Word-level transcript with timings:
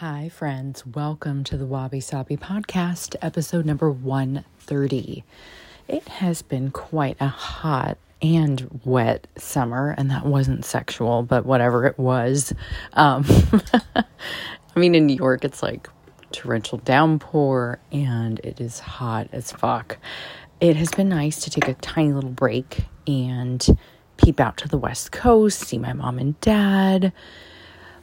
Hi, 0.00 0.28
friends. 0.28 0.86
Welcome 0.86 1.42
to 1.42 1.56
the 1.56 1.66
Wabi 1.66 1.98
Sabi 1.98 2.36
podcast, 2.36 3.16
episode 3.20 3.66
number 3.66 3.90
130. 3.90 5.24
It 5.88 6.06
has 6.06 6.40
been 6.40 6.70
quite 6.70 7.16
a 7.18 7.26
hot 7.26 7.98
and 8.22 8.80
wet 8.84 9.26
summer, 9.36 9.96
and 9.98 10.08
that 10.12 10.24
wasn't 10.24 10.64
sexual, 10.64 11.24
but 11.24 11.44
whatever 11.44 11.84
it 11.84 11.98
was. 11.98 12.54
Um, 12.92 13.24
I 13.96 14.04
mean, 14.76 14.94
in 14.94 15.04
New 15.06 15.16
York, 15.16 15.44
it's 15.44 15.64
like 15.64 15.90
torrential 16.30 16.78
downpour 16.78 17.80
and 17.90 18.38
it 18.44 18.60
is 18.60 18.78
hot 18.78 19.26
as 19.32 19.50
fuck. 19.50 19.98
It 20.60 20.76
has 20.76 20.92
been 20.92 21.08
nice 21.08 21.40
to 21.40 21.50
take 21.50 21.66
a 21.66 21.74
tiny 21.74 22.12
little 22.12 22.30
break 22.30 22.84
and 23.08 23.66
peep 24.16 24.38
out 24.38 24.58
to 24.58 24.68
the 24.68 24.78
West 24.78 25.10
Coast, 25.10 25.58
see 25.58 25.76
my 25.78 25.92
mom 25.92 26.20
and 26.20 26.40
dad 26.40 27.12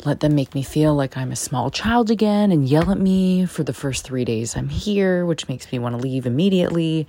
let 0.04 0.20
them 0.20 0.36
make 0.36 0.54
me 0.54 0.64
feel 0.64 0.94
like 0.94 1.16
I'm 1.16 1.32
a 1.32 1.36
small 1.36 1.72
child 1.72 2.12
again 2.12 2.52
and 2.52 2.68
yell 2.68 2.92
at 2.92 3.00
me 3.00 3.46
for 3.46 3.64
the 3.64 3.74
first 3.74 4.04
three 4.04 4.26
days 4.26 4.56
I'm 4.56 4.70
here, 4.70 5.26
which 5.26 5.48
makes 5.48 5.72
me 5.72 5.80
want 5.80 5.96
to 5.96 6.02
leave 6.02 6.26
immediately. 6.26 7.08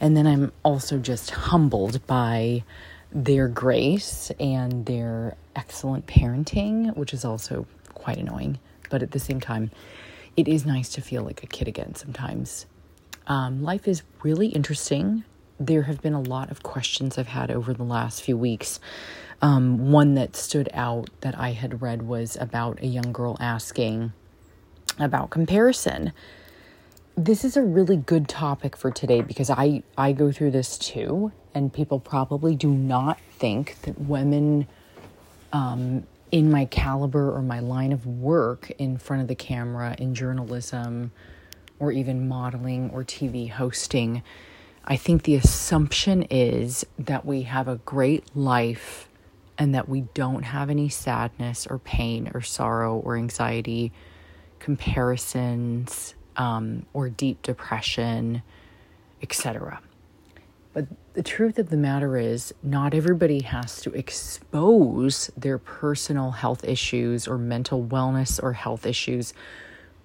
And 0.00 0.16
then 0.16 0.26
I'm 0.26 0.52
also 0.62 0.98
just 0.98 1.30
humbled 1.30 2.06
by 2.06 2.64
their 3.10 3.48
grace 3.48 4.30
and 4.40 4.86
their 4.86 5.36
excellent 5.54 6.06
parenting, 6.06 6.96
which 6.96 7.12
is 7.12 7.24
also 7.24 7.66
quite 7.94 8.18
annoying. 8.18 8.58
But 8.90 9.02
at 9.02 9.10
the 9.10 9.20
same 9.20 9.40
time, 9.40 9.70
it 10.36 10.48
is 10.48 10.64
nice 10.64 10.88
to 10.90 11.00
feel 11.00 11.22
like 11.22 11.42
a 11.42 11.46
kid 11.46 11.68
again 11.68 11.94
sometimes. 11.94 12.66
Um, 13.26 13.62
life 13.62 13.86
is 13.86 14.02
really 14.22 14.48
interesting. 14.48 15.24
There 15.60 15.82
have 15.82 16.00
been 16.00 16.14
a 16.14 16.20
lot 16.20 16.50
of 16.50 16.62
questions 16.62 17.18
I've 17.18 17.28
had 17.28 17.50
over 17.50 17.72
the 17.72 17.84
last 17.84 18.22
few 18.22 18.36
weeks 18.36 18.80
um, 19.42 19.90
one 19.90 20.14
that 20.14 20.36
stood 20.36 20.70
out 20.72 21.10
that 21.20 21.36
I 21.38 21.50
had 21.50 21.82
read 21.82 22.02
was 22.02 22.36
about 22.40 22.80
a 22.80 22.86
young 22.86 23.12
girl 23.12 23.36
asking 23.40 24.12
about 24.98 25.30
comparison. 25.30 26.12
This 27.16 27.44
is 27.44 27.56
a 27.56 27.62
really 27.62 27.96
good 27.96 28.28
topic 28.28 28.76
for 28.76 28.92
today 28.92 29.20
because 29.20 29.50
I, 29.50 29.82
I 29.98 30.12
go 30.12 30.30
through 30.30 30.52
this 30.52 30.78
too, 30.78 31.32
and 31.54 31.72
people 31.72 31.98
probably 31.98 32.54
do 32.54 32.70
not 32.70 33.18
think 33.32 33.82
that 33.82 34.00
women 34.00 34.68
um, 35.52 36.06
in 36.30 36.50
my 36.50 36.64
caliber 36.64 37.34
or 37.34 37.42
my 37.42 37.58
line 37.58 37.92
of 37.92 38.06
work 38.06 38.70
in 38.78 38.96
front 38.96 39.22
of 39.22 39.28
the 39.28 39.34
camera 39.34 39.96
in 39.98 40.14
journalism 40.14 41.10
or 41.80 41.90
even 41.90 42.28
modeling 42.28 42.90
or 42.90 43.02
TV 43.02 43.50
hosting. 43.50 44.22
I 44.84 44.96
think 44.96 45.24
the 45.24 45.34
assumption 45.34 46.22
is 46.30 46.86
that 46.98 47.26
we 47.26 47.42
have 47.42 47.66
a 47.68 47.76
great 47.76 48.24
life 48.36 49.08
and 49.62 49.76
that 49.76 49.88
we 49.88 50.00
don't 50.12 50.42
have 50.42 50.70
any 50.70 50.88
sadness 50.88 51.68
or 51.68 51.78
pain 51.78 52.28
or 52.34 52.40
sorrow 52.40 52.96
or 52.96 53.16
anxiety, 53.16 53.92
comparisons, 54.58 56.16
um, 56.36 56.84
or 56.92 57.08
deep 57.08 57.40
depression, 57.42 58.42
etc. 59.22 59.80
But 60.72 60.86
the 61.12 61.22
truth 61.22 61.60
of 61.60 61.70
the 61.70 61.76
matter 61.76 62.16
is, 62.16 62.52
not 62.64 62.92
everybody 62.92 63.42
has 63.42 63.80
to 63.82 63.92
expose 63.92 65.30
their 65.36 65.58
personal 65.58 66.32
health 66.32 66.64
issues 66.64 67.28
or 67.28 67.38
mental 67.38 67.84
wellness 67.84 68.42
or 68.42 68.54
health 68.54 68.84
issues 68.84 69.32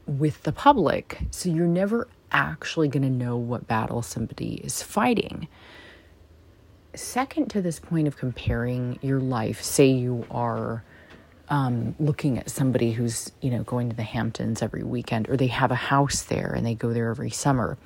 with 0.06 0.44
the 0.44 0.52
public. 0.52 1.18
So 1.32 1.50
you're 1.50 1.66
never 1.66 2.08
actually 2.32 2.90
going 2.90 3.02
to 3.02 3.10
know 3.10 3.38
what 3.38 3.66
battle 3.66 4.04
somebody 4.04 4.62
is 4.64 4.84
fighting 4.84 5.48
second 6.98 7.50
to 7.50 7.62
this 7.62 7.80
point 7.80 8.08
of 8.08 8.18
comparing 8.18 9.00
your 9.02 9.20
life, 9.20 9.62
say 9.62 9.88
you 9.88 10.26
are 10.32 10.84
um, 11.50 11.96
looking 12.00 12.38
at 12.38 12.50
somebody 12.50 12.92
who's, 12.92 13.32
you 13.42 13.50
know, 13.50 13.64
going 13.64 13.90
to 13.90 13.96
the 13.96 14.04
Hamptons 14.04 14.62
every 14.62 14.84
weekend 14.84 15.30
or 15.30 15.38
they 15.38 15.48
have 15.48 15.72
a 15.72 15.76
house 15.76 16.24
there 16.24 16.54
and 16.56 16.66
they 16.66 16.76
go 16.76 16.94
there 16.94 17.10
every 17.10 17.30
summer. 17.30 17.78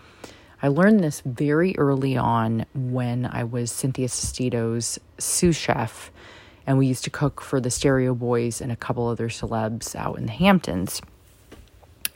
I 0.63 0.67
learned 0.67 1.03
this 1.03 1.21
very 1.25 1.77
early 1.77 2.17
on 2.17 2.65
when 2.73 3.25
I 3.25 3.43
was 3.43 3.71
Cynthia 3.71 4.07
Sestito's 4.07 4.99
sous 5.17 5.55
chef 5.55 6.11
and 6.67 6.77
we 6.77 6.87
used 6.87 7.03
to 7.05 7.09
cook 7.09 7.41
for 7.41 7.59
the 7.59 7.71
Stereo 7.71 8.13
Boys 8.13 8.61
and 8.61 8.71
a 8.71 8.75
couple 8.75 9.07
other 9.07 9.29
celebs 9.29 9.95
out 9.95 10.17
in 10.17 10.27
the 10.27 10.31
Hamptons. 10.31 11.01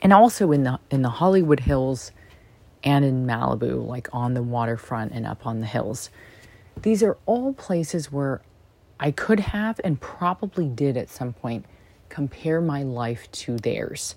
And 0.00 0.12
also 0.12 0.52
in 0.52 0.62
the 0.62 0.78
in 0.90 1.02
the 1.02 1.08
Hollywood 1.08 1.60
Hills 1.60 2.12
and 2.84 3.04
in 3.04 3.26
Malibu, 3.26 3.84
like 3.86 4.08
on 4.12 4.34
the 4.34 4.42
waterfront 4.42 5.12
and 5.12 5.26
up 5.26 5.46
on 5.46 5.60
the 5.60 5.66
hills. 5.66 6.10
These 6.82 7.02
are 7.02 7.16
all 7.26 7.52
places 7.54 8.12
where 8.12 8.42
I 9.00 9.10
could 9.10 9.40
have 9.40 9.80
and 9.84 10.00
probably 10.00 10.68
did 10.68 10.96
at 10.96 11.08
some 11.08 11.32
point 11.32 11.64
compare 12.08 12.60
my 12.60 12.82
life 12.82 13.30
to 13.32 13.56
theirs. 13.56 14.14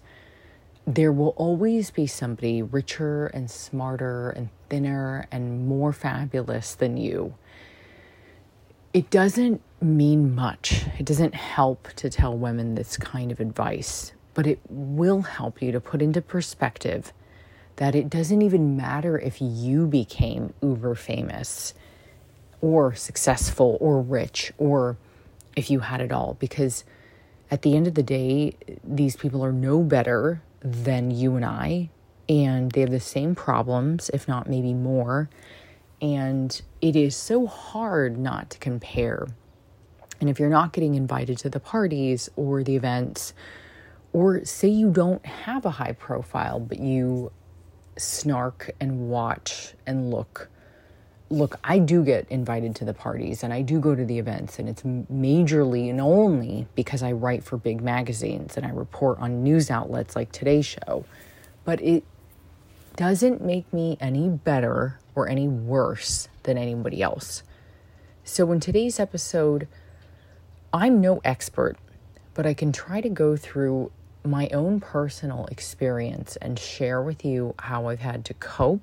There 0.85 1.11
will 1.11 1.29
always 1.37 1.91
be 1.91 2.07
somebody 2.07 2.61
richer 2.61 3.27
and 3.27 3.49
smarter 3.49 4.29
and 4.31 4.49
thinner 4.69 5.27
and 5.31 5.67
more 5.67 5.93
fabulous 5.93 6.75
than 6.75 6.97
you. 6.97 7.35
It 8.93 9.09
doesn't 9.09 9.61
mean 9.81 10.33
much. 10.33 10.85
It 10.97 11.05
doesn't 11.05 11.35
help 11.35 11.89
to 11.97 12.09
tell 12.09 12.37
women 12.37 12.75
this 12.75 12.97
kind 12.97 13.31
of 13.31 13.39
advice, 13.39 14.13
but 14.33 14.47
it 14.47 14.59
will 14.69 15.21
help 15.21 15.61
you 15.61 15.71
to 15.71 15.79
put 15.79 16.01
into 16.01 16.21
perspective 16.21 17.13
that 17.75 17.95
it 17.95 18.09
doesn't 18.09 18.41
even 18.41 18.75
matter 18.75 19.17
if 19.17 19.39
you 19.39 19.85
became 19.85 20.53
uber 20.61 20.95
famous 20.95 21.73
or 22.61 22.93
successful 22.93 23.77
or 23.79 24.01
rich 24.01 24.51
or 24.57 24.97
if 25.55 25.69
you 25.69 25.79
had 25.79 26.01
it 26.01 26.11
all. 26.11 26.35
Because 26.39 26.83
at 27.51 27.61
the 27.61 27.75
end 27.75 27.87
of 27.87 27.95
the 27.95 28.03
day 28.03 28.55
these 28.83 29.15
people 29.15 29.43
are 29.43 29.51
no 29.51 29.83
better 29.83 30.41
than 30.61 31.11
you 31.11 31.35
and 31.35 31.45
I 31.45 31.89
and 32.27 32.71
they 32.71 32.81
have 32.81 32.91
the 32.91 32.99
same 32.99 33.35
problems 33.35 34.09
if 34.13 34.27
not 34.27 34.49
maybe 34.49 34.73
more. 34.73 35.29
And 36.01 36.61
it 36.81 36.95
is 36.95 37.15
so 37.15 37.45
hard 37.45 38.17
not 38.17 38.49
to 38.51 38.57
compare. 38.57 39.27
And 40.21 40.29
if 40.29 40.39
you're 40.39 40.49
not 40.49 40.73
getting 40.73 40.95
invited 40.95 41.37
to 41.39 41.49
the 41.49 41.59
parties 41.59 42.29
or 42.35 42.63
the 42.63 42.75
events 42.75 43.33
or 44.13 44.43
say 44.43 44.67
you 44.67 44.91
don't 44.91 45.25
have 45.25 45.65
a 45.65 45.71
high 45.71 45.93
profile 45.93 46.59
but 46.59 46.79
you 46.79 47.31
snark 47.97 48.71
and 48.79 49.09
watch 49.09 49.73
and 49.85 50.09
look 50.09 50.49
look, 51.29 51.59
I 51.63 51.79
do 51.79 52.03
get 52.03 52.27
invited 52.29 52.75
to 52.77 52.85
the 52.85 52.93
parties 52.93 53.43
and 53.43 53.53
I 53.53 53.61
do 53.61 53.79
go 53.79 53.95
to 53.95 54.03
the 54.03 54.17
events, 54.17 54.59
and 54.59 54.67
it's 54.67 54.81
majorly 54.83 55.89
and 55.89 56.01
only 56.01 56.67
because 56.75 57.03
I 57.03 57.11
write 57.11 57.43
for 57.43 57.57
big 57.57 57.81
magazines 57.81 58.57
and 58.57 58.65
I 58.65 58.69
report 58.69 59.19
on 59.19 59.43
news 59.43 59.69
outlets 59.69 60.15
like 60.15 60.31
Today's 60.31 60.65
Show. 60.65 61.05
But 61.65 61.81
it 61.81 62.03
doesn't 62.95 63.41
make 63.41 63.71
me 63.71 63.97
any 64.01 64.27
better 64.29 64.99
or 65.15 65.29
any 65.29 65.47
worse 65.47 66.27
than 66.43 66.57
anybody 66.57 67.01
else. 67.01 67.43
So, 68.23 68.51
in 68.51 68.59
today's 68.59 68.99
episode, 68.99 69.67
I'm 70.73 71.01
no 71.01 71.19
expert, 71.23 71.77
but 72.33 72.45
I 72.45 72.53
can 72.53 72.71
try 72.71 73.01
to 73.01 73.09
go 73.09 73.35
through 73.35 73.91
my 74.23 74.49
own 74.49 74.79
personal 74.79 75.45
experience 75.47 76.35
and 76.37 76.59
share 76.59 77.01
with 77.01 77.23
you 77.23 77.55
how 77.59 77.87
I've 77.87 78.01
had 78.01 78.25
to 78.25 78.33
cope 78.35 78.81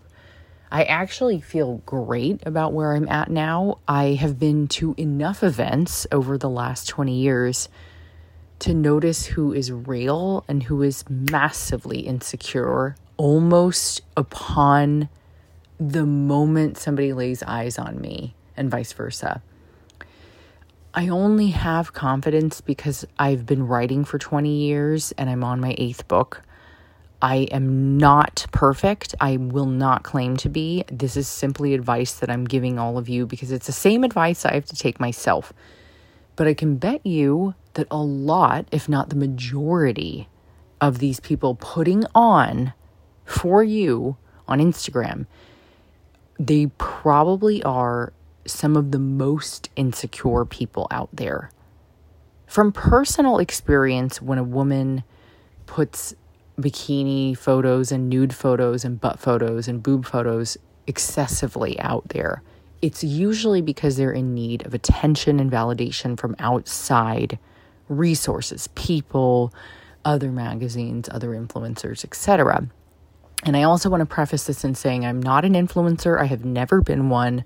I 0.76 0.82
actually 0.82 1.40
feel 1.40 1.78
great 1.86 2.42
about 2.44 2.74
where 2.74 2.92
I'm 2.92 3.08
at 3.08 3.30
now. 3.30 3.78
I 3.88 4.08
have 4.08 4.38
been 4.38 4.68
to 4.68 4.94
enough 4.98 5.42
events 5.42 6.06
over 6.12 6.36
the 6.36 6.50
last 6.50 6.86
20 6.86 7.18
years 7.18 7.70
to 8.58 8.74
notice 8.74 9.24
who 9.24 9.54
is 9.54 9.72
real 9.72 10.44
and 10.46 10.64
who 10.64 10.82
is 10.82 11.02
massively 11.08 12.00
insecure 12.00 12.94
almost 13.16 14.02
upon 14.18 15.08
the 15.80 16.04
moment 16.04 16.76
somebody 16.76 17.14
lays 17.14 17.42
eyes 17.44 17.78
on 17.78 17.98
me, 17.98 18.34
and 18.54 18.70
vice 18.70 18.92
versa. 18.92 19.40
I 20.92 21.08
only 21.08 21.48
have 21.52 21.94
confidence 21.94 22.60
because 22.60 23.06
I've 23.18 23.46
been 23.46 23.66
writing 23.66 24.04
for 24.04 24.18
20 24.18 24.54
years 24.54 25.12
and 25.12 25.30
I'm 25.30 25.42
on 25.42 25.58
my 25.58 25.74
eighth 25.78 26.06
book. 26.06 26.42
I 27.22 27.48
am 27.50 27.96
not 27.96 28.46
perfect. 28.52 29.14
I 29.20 29.36
will 29.38 29.66
not 29.66 30.02
claim 30.02 30.36
to 30.38 30.48
be. 30.48 30.84
This 30.90 31.16
is 31.16 31.26
simply 31.26 31.74
advice 31.74 32.14
that 32.14 32.30
I'm 32.30 32.44
giving 32.44 32.78
all 32.78 32.98
of 32.98 33.08
you 33.08 33.26
because 33.26 33.50
it's 33.52 33.66
the 33.66 33.72
same 33.72 34.04
advice 34.04 34.44
I 34.44 34.54
have 34.54 34.66
to 34.66 34.76
take 34.76 35.00
myself. 35.00 35.52
But 36.36 36.46
I 36.46 36.54
can 36.54 36.76
bet 36.76 37.04
you 37.06 37.54
that 37.74 37.86
a 37.90 37.96
lot, 37.96 38.66
if 38.70 38.88
not 38.88 39.08
the 39.08 39.16
majority, 39.16 40.28
of 40.80 40.98
these 40.98 41.20
people 41.20 41.54
putting 41.54 42.04
on 42.14 42.72
for 43.24 43.62
you 43.62 44.16
on 44.46 44.58
Instagram, 44.58 45.26
they 46.38 46.66
probably 46.78 47.62
are 47.62 48.12
some 48.46 48.76
of 48.76 48.92
the 48.92 48.98
most 48.98 49.70
insecure 49.74 50.44
people 50.44 50.86
out 50.90 51.08
there. 51.12 51.50
From 52.46 52.72
personal 52.72 53.38
experience, 53.38 54.22
when 54.22 54.38
a 54.38 54.44
woman 54.44 55.02
puts 55.66 56.14
bikini 56.60 57.36
photos 57.36 57.92
and 57.92 58.08
nude 58.08 58.34
photos 58.34 58.84
and 58.84 59.00
butt 59.00 59.18
photos 59.18 59.68
and 59.68 59.82
boob 59.82 60.06
photos 60.06 60.56
excessively 60.86 61.78
out 61.80 62.08
there. 62.08 62.42
It's 62.82 63.02
usually 63.02 63.62
because 63.62 63.96
they're 63.96 64.12
in 64.12 64.34
need 64.34 64.64
of 64.66 64.74
attention 64.74 65.40
and 65.40 65.50
validation 65.50 66.18
from 66.18 66.36
outside 66.38 67.38
resources, 67.88 68.68
people, 68.74 69.52
other 70.04 70.30
magazines, 70.30 71.08
other 71.10 71.30
influencers, 71.30 72.04
etc. 72.04 72.68
And 73.44 73.56
I 73.56 73.64
also 73.64 73.90
want 73.90 74.00
to 74.00 74.06
preface 74.06 74.44
this 74.44 74.64
in 74.64 74.74
saying 74.74 75.04
I'm 75.04 75.20
not 75.20 75.44
an 75.44 75.54
influencer. 75.54 76.20
I 76.20 76.24
have 76.24 76.44
never 76.44 76.80
been 76.80 77.08
one, 77.08 77.44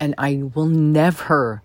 and 0.00 0.14
I 0.16 0.42
will 0.54 0.66
never 0.66 1.62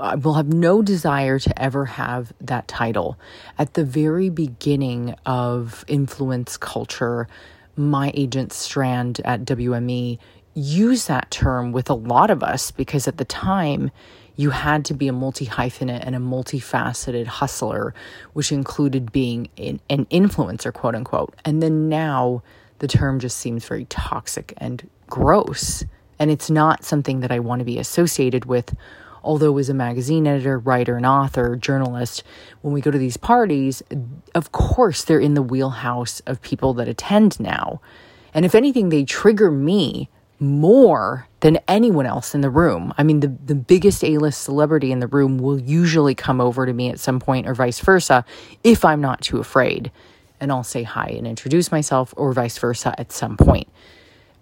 I 0.00 0.14
will 0.16 0.34
have 0.34 0.52
no 0.52 0.82
desire 0.82 1.38
to 1.38 1.62
ever 1.62 1.84
have 1.84 2.32
that 2.40 2.68
title. 2.68 3.18
At 3.58 3.74
the 3.74 3.84
very 3.84 4.28
beginning 4.28 5.14
of 5.26 5.84
influence 5.88 6.56
culture, 6.56 7.28
my 7.76 8.12
agent 8.14 8.52
Strand 8.52 9.20
at 9.24 9.44
WME 9.44 10.18
used 10.54 11.08
that 11.08 11.30
term 11.30 11.72
with 11.72 11.90
a 11.90 11.94
lot 11.94 12.30
of 12.30 12.42
us 12.42 12.70
because 12.70 13.08
at 13.08 13.18
the 13.18 13.24
time 13.24 13.90
you 14.36 14.50
had 14.50 14.84
to 14.86 14.94
be 14.94 15.08
a 15.08 15.12
multi 15.12 15.46
hyphenate 15.46 16.04
and 16.04 16.14
a 16.14 16.18
multifaceted 16.18 17.26
hustler, 17.26 17.94
which 18.32 18.52
included 18.52 19.12
being 19.12 19.48
an, 19.58 19.80
an 19.88 20.06
influencer, 20.06 20.72
quote 20.72 20.94
unquote. 20.94 21.34
And 21.44 21.62
then 21.62 21.88
now 21.88 22.42
the 22.80 22.88
term 22.88 23.20
just 23.20 23.38
seems 23.38 23.64
very 23.64 23.84
toxic 23.86 24.52
and 24.56 24.88
gross. 25.08 25.84
And 26.18 26.30
it's 26.30 26.50
not 26.50 26.84
something 26.84 27.20
that 27.20 27.32
I 27.32 27.38
want 27.38 27.60
to 27.60 27.64
be 27.64 27.78
associated 27.78 28.44
with 28.44 28.74
although 29.24 29.56
as 29.58 29.68
a 29.68 29.74
magazine 29.74 30.26
editor, 30.26 30.58
writer, 30.58 30.96
and 30.96 31.06
author, 31.06 31.56
journalist, 31.56 32.22
when 32.60 32.72
we 32.72 32.80
go 32.80 32.90
to 32.90 32.98
these 32.98 33.16
parties, 33.16 33.82
of 34.34 34.52
course 34.52 35.02
they're 35.02 35.18
in 35.18 35.34
the 35.34 35.42
wheelhouse 35.42 36.20
of 36.20 36.42
people 36.42 36.74
that 36.74 36.88
attend 36.88 37.40
now. 37.40 37.80
And 38.32 38.44
if 38.44 38.54
anything, 38.54 38.90
they 38.90 39.04
trigger 39.04 39.50
me 39.50 40.08
more 40.40 41.26
than 41.40 41.58
anyone 41.68 42.06
else 42.06 42.34
in 42.34 42.40
the 42.40 42.50
room. 42.50 42.92
I 42.98 43.02
mean, 43.02 43.20
the, 43.20 43.28
the 43.28 43.54
biggest 43.54 44.04
A 44.04 44.18
list 44.18 44.42
celebrity 44.42 44.92
in 44.92 44.98
the 44.98 45.06
room 45.06 45.38
will 45.38 45.60
usually 45.60 46.14
come 46.14 46.40
over 46.40 46.66
to 46.66 46.72
me 46.72 46.90
at 46.90 46.98
some 47.00 47.20
point, 47.20 47.46
or 47.46 47.54
vice 47.54 47.80
versa, 47.80 48.24
if 48.62 48.84
I'm 48.84 49.00
not 49.00 49.22
too 49.22 49.38
afraid. 49.38 49.90
And 50.40 50.50
I'll 50.50 50.64
say 50.64 50.82
hi 50.82 51.06
and 51.16 51.26
introduce 51.26 51.70
myself, 51.70 52.12
or 52.16 52.32
vice 52.32 52.58
versa 52.58 52.94
at 52.98 53.12
some 53.12 53.36
point. 53.36 53.68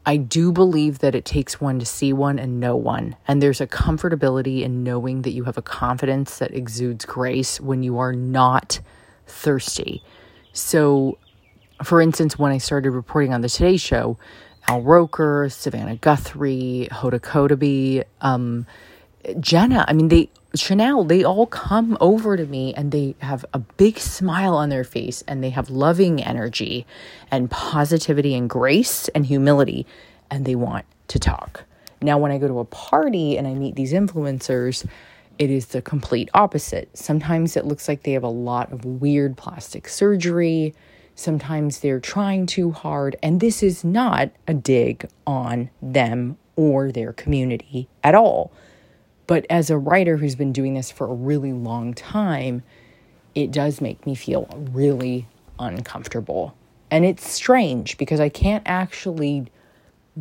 I 0.05 0.17
do 0.17 0.51
believe 0.51 0.99
that 0.99 1.15
it 1.15 1.25
takes 1.25 1.61
one 1.61 1.79
to 1.79 1.87
see 1.87 2.13
one 2.13 2.39
and 2.39 2.59
know 2.59 2.75
one. 2.75 3.17
And 3.29 3.41
there's 3.41 3.61
a 3.61 3.67
comfortability 3.67 4.63
in 4.63 4.83
knowing 4.83 5.23
that 5.23 5.31
you 5.31 5.45
have 5.45 5.57
a 5.57 5.63
confidence 5.63 6.39
that 6.39 6.53
exudes 6.53 7.05
grace 7.05 7.61
when 7.61 7.83
you 7.83 7.99
are 7.99 8.13
not 8.13 8.81
thirsty. 9.27 10.03
So, 10.53 11.19
for 11.85 12.01
instance, 12.01 12.39
when 12.39 12.51
I 12.51 12.59
started 12.59 12.91
reporting 12.91 13.33
on 13.33 13.43
the 13.43 13.49
Today 13.49 13.77
Show, 13.77 14.19
Al 14.69 14.83
Roker, 14.83 15.49
Savannah 15.49 15.97
Guthrie, 15.97 16.89
Hoda 16.91 17.21
Kotb, 17.21 18.05
um, 18.21 18.67
Jenna, 19.41 19.85
I 19.89 19.93
mean, 19.93 20.09
they 20.09 20.31
Chanel, 20.55 21.05
they 21.05 21.25
all 21.25 21.47
come 21.47 21.97
over 22.01 22.37
to 22.37 22.45
me 22.45 22.75
and 22.75 22.93
they 22.93 23.15
have 23.21 23.45
a 23.55 23.59
big 23.59 23.99
smile 23.99 24.55
on 24.55 24.69
their 24.69 24.85
face 24.85 25.25
and 25.27 25.43
they 25.43 25.51
have 25.51 25.71
loving 25.71 26.23
energy 26.23 26.87
and 27.31 27.51
positivity 27.51 28.35
and 28.35 28.51
grace 28.51 29.09
and 29.09 29.25
humility 29.25 29.87
and 30.31 30.45
they 30.45 30.55
want 30.55 30.85
to 31.09 31.19
talk. 31.19 31.65
Now, 32.03 32.19
when 32.19 32.33
I 32.33 32.39
go 32.39 32.49
to 32.49 32.59
a 32.59 32.65
party 32.67 33.39
and 33.39 33.47
I 33.47 33.55
meet 33.55 33.77
these 33.77 33.93
influencers, 33.93 34.87
it 35.39 35.51
is 35.51 35.67
the 35.67 35.81
complete 35.81 36.29
opposite. 36.35 36.97
Sometimes 36.97 37.57
it 37.57 37.65
looks 37.65 37.89
like 37.89 38.03
they 38.03 38.13
have 38.13 38.25
a 38.25 38.29
lot 38.29 38.73
of 38.73 38.85
weird 38.85 39.37
plastic 39.37 39.89
surgery. 39.89 40.75
Sometimes 41.15 41.81
they're 41.81 42.01
trying 42.01 42.47
too 42.47 42.73
hard. 42.73 43.17
And 43.23 43.41
this 43.41 43.63
is 43.63 43.85
not 43.85 44.31
a 44.47 44.55
dig 44.55 45.09
on 45.27 45.71
them 45.81 46.37
or 46.57 46.93
their 46.93 47.13
community 47.13 47.89
at 48.05 48.15
all. 48.15 48.53
But 49.33 49.47
as 49.49 49.71
a 49.71 49.79
writer 49.79 50.19
who's 50.19 50.35
been 50.35 50.53
doing 50.53 50.75
this 50.75 50.91
for 50.91 51.07
a 51.07 51.15
really 51.15 51.55
long 51.55 51.95
time, 51.95 52.63
it 53.35 53.51
does 53.51 53.81
make 53.81 54.05
me 54.05 54.15
feel 54.15 54.47
really 54.73 55.27
uncomfortable. 55.59 56.55
And 56.91 57.07
it's 57.07 57.27
strange 57.27 57.97
because 57.97 58.21
I 58.21 58.29
can't 58.29 58.63
actually 58.67 59.47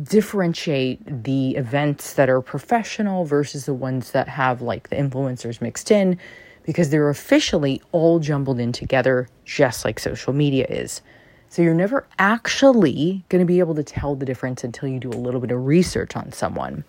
differentiate 0.02 1.24
the 1.24 1.56
events 1.56 2.14
that 2.14 2.30
are 2.30 2.40
professional 2.40 3.26
versus 3.26 3.66
the 3.66 3.74
ones 3.74 4.12
that 4.12 4.28
have 4.28 4.62
like 4.62 4.88
the 4.88 4.96
influencers 4.96 5.60
mixed 5.60 5.90
in 5.90 6.18
because 6.62 6.88
they're 6.88 7.10
officially 7.10 7.82
all 7.92 8.18
jumbled 8.18 8.58
in 8.58 8.72
together, 8.72 9.28
just 9.44 9.84
like 9.84 10.00
social 10.00 10.32
media 10.32 10.66
is. 10.70 11.02
So 11.50 11.60
you're 11.60 11.74
never 11.74 12.06
actually 12.18 13.26
going 13.28 13.40
to 13.40 13.46
be 13.46 13.58
able 13.58 13.74
to 13.74 13.84
tell 13.84 14.14
the 14.14 14.24
difference 14.24 14.64
until 14.64 14.88
you 14.88 14.98
do 14.98 15.10
a 15.10 15.20
little 15.20 15.42
bit 15.42 15.50
of 15.50 15.66
research 15.66 16.16
on 16.16 16.32
someone. 16.32 16.82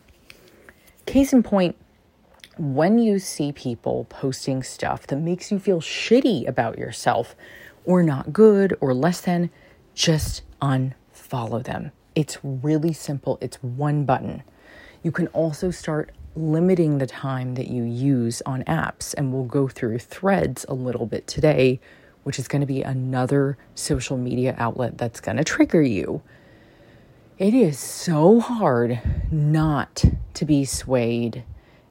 Case 1.05 1.33
in 1.33 1.43
point, 1.43 1.75
when 2.57 2.99
you 2.99 3.19
see 3.19 3.51
people 3.51 4.05
posting 4.09 4.61
stuff 4.61 5.07
that 5.07 5.17
makes 5.17 5.51
you 5.51 5.59
feel 5.59 5.81
shitty 5.81 6.47
about 6.47 6.77
yourself 6.77 7.35
or 7.85 8.03
not 8.03 8.31
good 8.31 8.77
or 8.79 8.93
less 8.93 9.21
than, 9.21 9.49
just 9.95 10.43
unfollow 10.61 11.63
them. 11.63 11.91
It's 12.15 12.37
really 12.43 12.93
simple, 12.93 13.37
it's 13.41 13.57
one 13.63 14.05
button. 14.05 14.43
You 15.01 15.11
can 15.11 15.27
also 15.27 15.71
start 15.71 16.11
limiting 16.35 16.97
the 16.97 17.07
time 17.07 17.55
that 17.55 17.67
you 17.67 17.83
use 17.83 18.41
on 18.45 18.63
apps, 18.63 19.13
and 19.17 19.33
we'll 19.33 19.43
go 19.43 19.67
through 19.67 19.99
threads 19.99 20.65
a 20.69 20.73
little 20.73 21.05
bit 21.05 21.27
today, 21.27 21.79
which 22.23 22.39
is 22.39 22.47
going 22.47 22.61
to 22.61 22.67
be 22.67 22.81
another 22.81 23.57
social 23.75 24.17
media 24.17 24.55
outlet 24.57 24.97
that's 24.97 25.19
going 25.19 25.37
to 25.37 25.43
trigger 25.43 25.81
you. 25.81 26.21
It 27.37 27.53
is 27.53 27.79
so 27.79 28.39
hard 28.39 29.01
not 29.31 30.05
to 30.35 30.45
be 30.45 30.65
swayed 30.65 31.43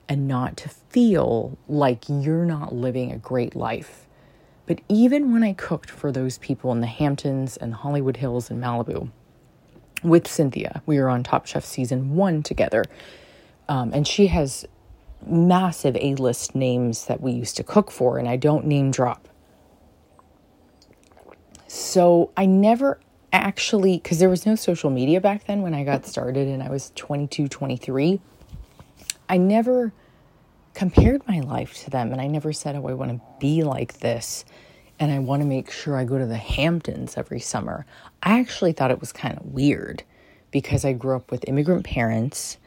and 0.09 0.29
not 0.29 0.57
to 0.59 0.69
feel 0.69 1.59
like 1.69 2.09
you're 2.09 2.45
not 2.45 2.75
living 2.75 3.13
a 3.13 3.19
great 3.19 3.55
life. 3.55 4.07
But 4.67 4.81
even 4.89 5.33
when 5.33 5.43
I 5.43 5.53
cooked 5.55 5.91
for 5.91 6.13
those 6.13 6.39
people 6.39 6.73
in 6.73 6.81
the 6.81 6.87
Hamptons 6.87 7.57
and 7.57 7.75
Hollywood 7.75 8.17
Hills 8.17 8.51
and 8.51 8.63
Malibu 8.63 9.11
with 10.03 10.29
Cynthia, 10.29 10.83
we 10.87 10.99
were 10.99 11.09
on 11.09 11.23
Top 11.23 11.47
Chef 11.47 11.65
season 11.65 12.15
one 12.15 12.43
together. 12.43 12.85
Um, 13.69 13.93
and 13.93 14.07
she 14.07 14.29
has 14.29 14.67
massive 15.27 15.97
A 15.97 16.15
list 16.17 16.55
names 16.55 17.07
that 17.07 17.21
we 17.21 17.33
used 17.33 17.57
to 17.57 17.65
cook 17.65 17.91
for, 17.91 18.19
and 18.19 18.29
I 18.29 18.37
don't 18.37 18.67
name 18.67 18.91
drop. 18.91 19.29
So 21.67 22.31
I 22.37 22.47
never 22.47 23.01
actually, 23.33 23.99
because 23.99 24.19
there 24.19 24.29
was 24.29 24.45
no 24.45 24.55
social 24.55 24.91
media 24.91 25.21
back 25.21 25.47
then 25.47 25.63
when 25.63 25.75
I 25.75 25.85
got 25.85 26.05
started 26.05 26.47
and 26.49 26.63
I 26.63 26.69
was 26.69 26.93
22, 26.97 27.49
23. 27.49 28.21
I 29.33 29.39
never 29.39 29.95
compared 30.75 31.27
my 31.27 31.41
life 31.41 31.83
to 31.85 31.91
them 31.91 32.13
and 32.13 32.21
I 32.21 32.27
never 32.27 32.53
said, 32.53 32.77
Oh, 32.77 32.87
I 32.87 32.93
want 32.93 33.13
to 33.13 33.21
be 33.41 33.63
like 33.63 34.01
this 34.01 34.45
and 35.01 35.11
I 35.11 35.21
want 35.21 35.41
to 35.41 35.49
make 35.49 35.71
sure 35.71 35.97
I 35.97 36.05
go 36.05 36.19
to 36.19 36.27
the 36.27 36.37
Hamptons 36.37 37.17
every 37.17 37.41
summer. 37.41 37.87
I 38.23 38.39
actually 38.39 38.73
thought 38.73 38.91
it 38.91 39.01
was 39.01 39.11
kind 39.11 39.39
of 39.39 39.47
weird 39.47 40.03
because 40.51 40.85
I 40.85 40.93
grew 40.93 41.17
up 41.17 41.31
with 41.31 41.49
immigrant 41.49 41.87
parents 41.87 42.59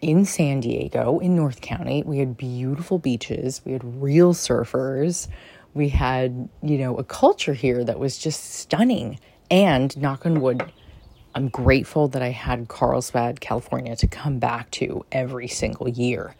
in 0.00 0.24
San 0.24 0.60
Diego, 0.60 1.18
in 1.18 1.34
North 1.34 1.60
County. 1.60 2.04
We 2.04 2.18
had 2.18 2.36
beautiful 2.36 3.00
beaches, 3.00 3.60
we 3.64 3.72
had 3.72 4.00
real 4.00 4.32
surfers, 4.32 5.26
we 5.74 5.88
had, 5.88 6.48
you 6.62 6.78
know, 6.78 6.96
a 6.98 7.04
culture 7.04 7.52
here 7.52 7.82
that 7.82 7.98
was 7.98 8.16
just 8.16 8.54
stunning. 8.54 9.18
And 9.50 9.96
knock 9.96 10.24
on 10.24 10.40
wood, 10.40 10.72
I'm 11.36 11.48
grateful 11.48 12.08
that 12.08 12.22
I 12.22 12.30
had 12.30 12.66
Carlsbad, 12.66 13.42
California 13.42 13.94
to 13.96 14.06
come 14.06 14.38
back 14.38 14.70
to 14.70 15.04
every 15.12 15.48
single 15.48 15.86
year. 15.86 16.34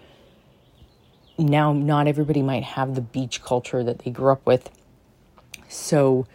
Now, 1.36 1.74
not 1.74 2.08
everybody 2.08 2.40
might 2.40 2.62
have 2.62 2.94
the 2.94 3.02
beach 3.02 3.42
culture 3.42 3.84
that 3.84 3.98
they 3.98 4.10
grew 4.10 4.32
up 4.32 4.46
with. 4.46 4.70
So, 5.68 6.26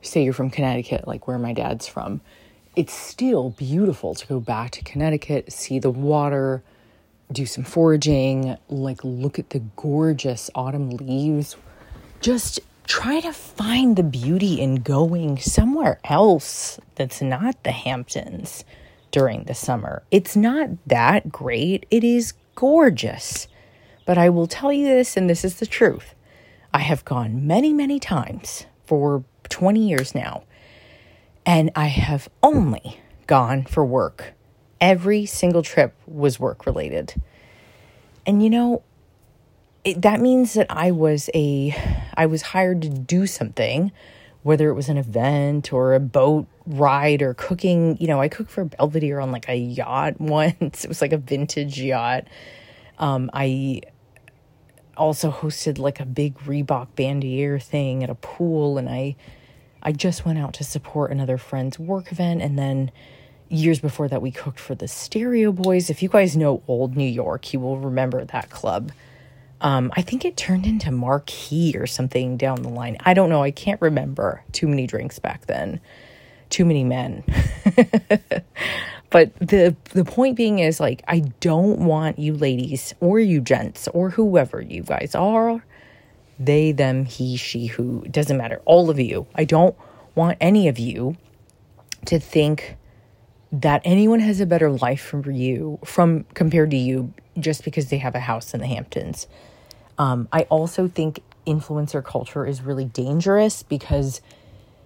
say 0.00 0.24
you're 0.24 0.32
from 0.32 0.48
Connecticut, 0.48 1.06
like 1.06 1.28
where 1.28 1.36
my 1.36 1.52
dad's 1.52 1.86
from, 1.86 2.22
it's 2.74 2.94
still 2.94 3.50
beautiful 3.50 4.14
to 4.14 4.26
go 4.26 4.40
back 4.40 4.70
to 4.70 4.82
Connecticut, 4.82 5.52
see 5.52 5.78
the 5.78 5.90
water, 5.90 6.62
do 7.30 7.44
some 7.44 7.64
foraging, 7.64 8.56
like 8.70 9.04
look 9.04 9.38
at 9.38 9.50
the 9.50 9.60
gorgeous 9.76 10.48
autumn 10.54 10.88
leaves. 10.88 11.54
Just 12.22 12.60
try 12.86 13.20
to 13.20 13.32
find 13.32 13.96
the 13.96 14.02
beauty 14.02 14.60
in 14.60 14.76
going 14.76 15.38
somewhere 15.38 15.98
else 16.04 16.78
that's 16.94 17.20
not 17.20 17.62
the 17.64 17.72
Hamptons 17.72 18.64
during 19.10 19.44
the 19.44 19.54
summer. 19.54 20.02
It's 20.10 20.36
not 20.36 20.70
that 20.86 21.30
great, 21.30 21.86
it 21.90 22.04
is 22.04 22.34
gorgeous. 22.54 23.48
But 24.04 24.18
I 24.18 24.28
will 24.28 24.46
tell 24.46 24.72
you 24.72 24.86
this, 24.86 25.16
and 25.16 25.28
this 25.28 25.44
is 25.44 25.56
the 25.56 25.66
truth. 25.66 26.14
I 26.72 26.78
have 26.78 27.04
gone 27.04 27.46
many, 27.46 27.72
many 27.72 27.98
times 27.98 28.66
for 28.84 29.24
20 29.48 29.80
years 29.80 30.14
now, 30.14 30.44
and 31.44 31.70
I 31.74 31.86
have 31.86 32.28
only 32.42 33.00
gone 33.26 33.64
for 33.64 33.84
work. 33.84 34.34
Every 34.80 35.26
single 35.26 35.62
trip 35.62 35.94
was 36.06 36.38
work 36.38 36.66
related. 36.66 37.20
And 38.26 38.42
you 38.42 38.50
know, 38.50 38.82
it, 39.86 40.02
that 40.02 40.20
means 40.20 40.54
that 40.54 40.66
I 40.68 40.90
was 40.90 41.30
a 41.32 41.74
I 42.14 42.26
was 42.26 42.42
hired 42.42 42.82
to 42.82 42.88
do 42.88 43.26
something, 43.26 43.92
whether 44.42 44.68
it 44.68 44.74
was 44.74 44.88
an 44.88 44.98
event 44.98 45.72
or 45.72 45.94
a 45.94 46.00
boat 46.00 46.48
ride 46.66 47.22
or 47.22 47.34
cooking. 47.34 47.96
You 48.00 48.08
know, 48.08 48.20
I 48.20 48.28
cooked 48.28 48.50
for 48.50 48.64
Belvedere 48.64 49.20
on 49.20 49.30
like 49.30 49.48
a 49.48 49.54
yacht 49.54 50.20
once. 50.20 50.84
It 50.84 50.88
was 50.88 51.00
like 51.00 51.12
a 51.12 51.18
vintage 51.18 51.80
yacht. 51.80 52.26
Um, 52.98 53.30
I 53.32 53.82
also 54.96 55.30
hosted 55.30 55.78
like 55.78 56.00
a 56.00 56.06
big 56.06 56.36
Reebok 56.38 56.88
bandier 56.96 57.62
thing 57.62 58.02
at 58.02 58.10
a 58.10 58.14
pool 58.16 58.78
and 58.78 58.88
I 58.88 59.14
I 59.82 59.92
just 59.92 60.26
went 60.26 60.38
out 60.38 60.54
to 60.54 60.64
support 60.64 61.12
another 61.12 61.38
friend's 61.38 61.78
work 61.78 62.10
event 62.10 62.42
and 62.42 62.58
then 62.58 62.90
years 63.48 63.78
before 63.78 64.08
that 64.08 64.20
we 64.20 64.32
cooked 64.32 64.58
for 64.58 64.74
the 64.74 64.88
Stereo 64.88 65.52
Boys. 65.52 65.90
If 65.90 66.02
you 66.02 66.08
guys 66.08 66.36
know 66.36 66.62
old 66.66 66.96
New 66.96 67.08
York, 67.08 67.52
you 67.52 67.60
will 67.60 67.78
remember 67.78 68.24
that 68.24 68.50
club. 68.50 68.90
Um, 69.60 69.92
I 69.96 70.02
think 70.02 70.24
it 70.24 70.36
turned 70.36 70.66
into 70.66 70.90
Marquee 70.90 71.74
or 71.76 71.86
something 71.86 72.36
down 72.36 72.62
the 72.62 72.68
line. 72.68 72.96
I 73.00 73.14
don't 73.14 73.30
know. 73.30 73.42
I 73.42 73.50
can't 73.50 73.80
remember. 73.80 74.44
Too 74.52 74.68
many 74.68 74.86
drinks 74.86 75.18
back 75.18 75.46
then. 75.46 75.80
Too 76.50 76.64
many 76.64 76.84
men. 76.84 77.24
but 79.10 79.34
the 79.36 79.74
the 79.92 80.04
point 80.04 80.36
being 80.36 80.58
is 80.58 80.78
like 80.78 81.02
I 81.08 81.20
don't 81.40 81.78
want 81.78 82.18
you 82.18 82.34
ladies 82.34 82.94
or 83.00 83.18
you 83.18 83.40
gents 83.40 83.88
or 83.88 84.10
whoever 84.10 84.60
you 84.60 84.82
guys 84.82 85.14
are, 85.14 85.64
they, 86.38 86.72
them, 86.72 87.04
he, 87.04 87.36
she, 87.36 87.66
who, 87.66 88.04
doesn't 88.10 88.36
matter. 88.36 88.60
All 88.64 88.90
of 88.90 89.00
you. 89.00 89.26
I 89.34 89.44
don't 89.44 89.74
want 90.14 90.36
any 90.40 90.68
of 90.68 90.78
you 90.78 91.16
to 92.06 92.20
think 92.20 92.76
that 93.52 93.80
anyone 93.84 94.20
has 94.20 94.40
a 94.40 94.46
better 94.46 94.70
life 94.70 95.00
from 95.00 95.30
you 95.30 95.78
from 95.84 96.24
compared 96.34 96.70
to 96.72 96.76
you 96.76 97.12
just 97.38 97.64
because 97.64 97.90
they 97.90 97.98
have 97.98 98.14
a 98.14 98.20
house 98.20 98.54
in 98.54 98.60
the 98.60 98.66
Hamptons. 98.66 99.26
Um, 99.98 100.28
I 100.32 100.42
also 100.42 100.88
think 100.88 101.20
influencer 101.46 102.04
culture 102.04 102.44
is 102.46 102.62
really 102.62 102.84
dangerous 102.84 103.62
because 103.62 104.20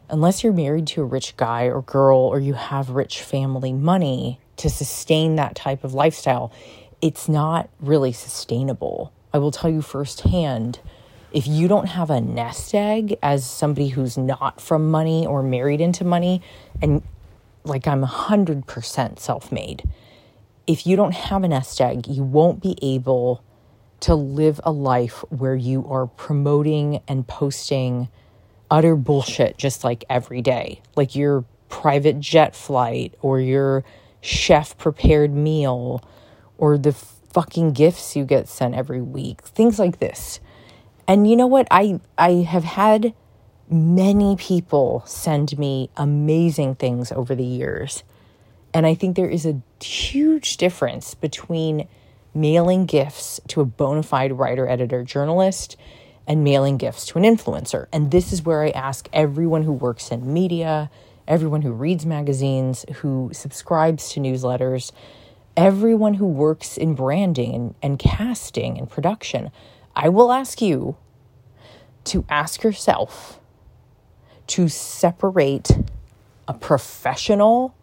unless 0.09 0.43
you're 0.43 0.53
married 0.53 0.87
to 0.89 1.03
a 1.03 1.05
rich 1.05 1.37
guy 1.37 1.65
or 1.65 1.83
girl 1.83 2.19
or 2.19 2.39
you 2.39 2.55
have 2.55 2.91
rich 2.91 3.23
family 3.23 3.73
money 3.73 4.41
to 4.57 4.69
sustain 4.69 5.37
that 5.37 5.55
type 5.55 5.85
of 5.85 5.95
lifestyle, 5.95 6.53
it's 7.01 7.29
not 7.29 7.69
really 7.81 8.13
sustainable. 8.13 9.13
I 9.33 9.39
will 9.39 9.51
tell 9.51 9.71
you 9.71 9.83
firsthand 9.83 10.81
if 11.33 11.47
you 11.47 11.69
don't 11.69 11.87
have 11.87 12.11
a 12.11 12.21
nest 12.21 12.75
egg 12.75 13.17
as 13.23 13.49
somebody 13.49 13.89
who's 13.89 14.19
not 14.19 14.61
from 14.61 14.91
money 14.91 15.27
or 15.27 15.43
married 15.43 15.81
into 15.81 16.05
money, 16.05 16.43
and 16.83 17.03
like 17.65 17.87
I'm 17.87 18.05
100% 18.05 19.19
self 19.19 19.53
made, 19.53 19.89
if 20.71 20.87
you 20.87 20.95
don't 20.95 21.15
have 21.15 21.43
a 21.43 21.49
nest 21.49 21.81
egg, 21.81 22.07
you 22.07 22.23
won't 22.23 22.63
be 22.63 22.79
able 22.81 23.43
to 23.99 24.15
live 24.15 24.61
a 24.63 24.71
life 24.71 25.25
where 25.29 25.57
you 25.57 25.85
are 25.89 26.07
promoting 26.07 27.01
and 27.09 27.27
posting 27.27 28.09
utter 28.71 28.95
bullshit 28.95 29.59
just 29.59 29.83
like 29.83 30.05
every 30.09 30.41
day, 30.41 30.81
like 30.95 31.17
your 31.17 31.45
private 31.69 32.21
jet 32.21 32.55
flight 32.55 33.13
or 33.21 33.41
your 33.41 33.83
chef 34.21 34.79
prepared 34.79 35.35
meal 35.35 36.09
or 36.57 36.79
the 36.79 36.93
fucking 36.93 37.73
gifts 37.73 38.15
you 38.15 38.25
get 38.25 38.49
sent 38.49 38.77
every 38.77 39.01
week, 39.01 39.43
things 39.43 39.77
like 39.77 39.99
this. 39.99 40.39
And 41.09 41.29
you 41.29 41.35
know 41.35 41.49
what? 41.49 41.67
I 41.69 41.99
I 42.17 42.47
have 42.49 42.63
had 42.63 43.13
many 43.69 44.37
people 44.37 45.03
send 45.05 45.59
me 45.59 45.91
amazing 45.97 46.77
things 46.77 47.11
over 47.11 47.35
the 47.35 47.45
years. 47.45 48.05
And 48.73 48.87
I 48.87 48.95
think 48.95 49.17
there 49.17 49.29
is 49.29 49.47
a 49.47 49.61
huge 49.83 50.57
difference 50.57 51.15
between 51.15 51.89
mailing 52.35 52.87
gifts 52.87 53.41
to 53.49 53.61
a 53.61 53.65
bona 53.65 54.03
fide 54.03 54.33
writer, 54.33 54.69
editor, 54.69 55.03
journalist 55.03 55.77
and 56.27 56.45
mailing 56.45 56.77
gifts 56.77 57.07
to 57.07 57.19
an 57.19 57.25
influencer. 57.25 57.87
And 57.93 58.13
this 58.13 58.33
is 58.33 58.45
where 58.45 58.63
I 58.63 58.71
ask 58.71 59.09
everyone 59.13 59.65
who 59.65 59.73
works 59.73 60.13
in 60.13 60.33
media, 60.33 60.89
everyone 61.27 61.63
who 61.63 61.73
reads 61.73 62.07
magazines, 62.07 62.85
who 62.97 63.31
subscribes 63.33 64.13
to 64.13 64.21
newsletters, 64.21 64.93
everyone 65.57 66.15
who 66.15 66.27
works 66.27 66.77
in 66.77 66.95
branding 66.95 67.55
and, 67.55 67.75
and 67.83 67.99
casting 67.99 68.79
and 68.79 68.89
production. 68.89 69.51
I 69.97 70.09
will 70.09 70.31
ask 70.31 70.63
you 70.63 70.97
to 72.05 72.25
ask 72.29 72.63
yourself 72.63 73.41
to 74.49 74.69
separate 74.69 75.71
a 76.47 76.55
professional 76.55 77.75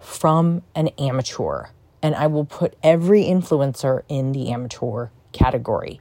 from 0.00 0.62
an 0.74 0.88
amateur. 0.98 1.66
And 2.02 2.14
I 2.14 2.26
will 2.26 2.44
put 2.44 2.76
every 2.82 3.24
influencer 3.24 4.02
in 4.08 4.32
the 4.32 4.50
amateur 4.50 5.08
category 5.32 6.00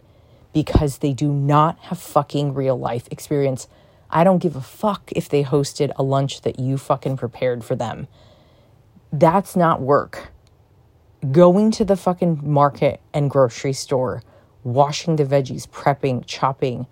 because 0.53 0.99
they 0.99 1.13
do 1.13 1.31
not 1.31 1.77
have 1.79 1.99
fucking 1.99 2.53
real 2.53 2.77
life 2.77 3.07
experience. 3.11 3.67
I 4.09 4.23
don't 4.23 4.39
give 4.39 4.55
a 4.55 4.61
fuck 4.61 5.11
if 5.11 5.29
they 5.29 5.43
hosted 5.43 5.91
a 5.95 6.03
lunch 6.03 6.41
that 6.41 6.59
you 6.59 6.77
fucking 6.77 7.17
prepared 7.17 7.63
for 7.63 7.75
them. 7.75 8.07
That's 9.11 9.55
not 9.55 9.81
work. 9.81 10.29
Going 11.31 11.71
to 11.71 11.85
the 11.85 11.97
fucking 11.97 12.41
market 12.43 13.01
and 13.13 13.29
grocery 13.29 13.73
store, 13.73 14.23
washing 14.63 15.15
the 15.15 15.25
veggies, 15.25 15.67
prepping, 15.67 16.25
chopping, 16.25 16.87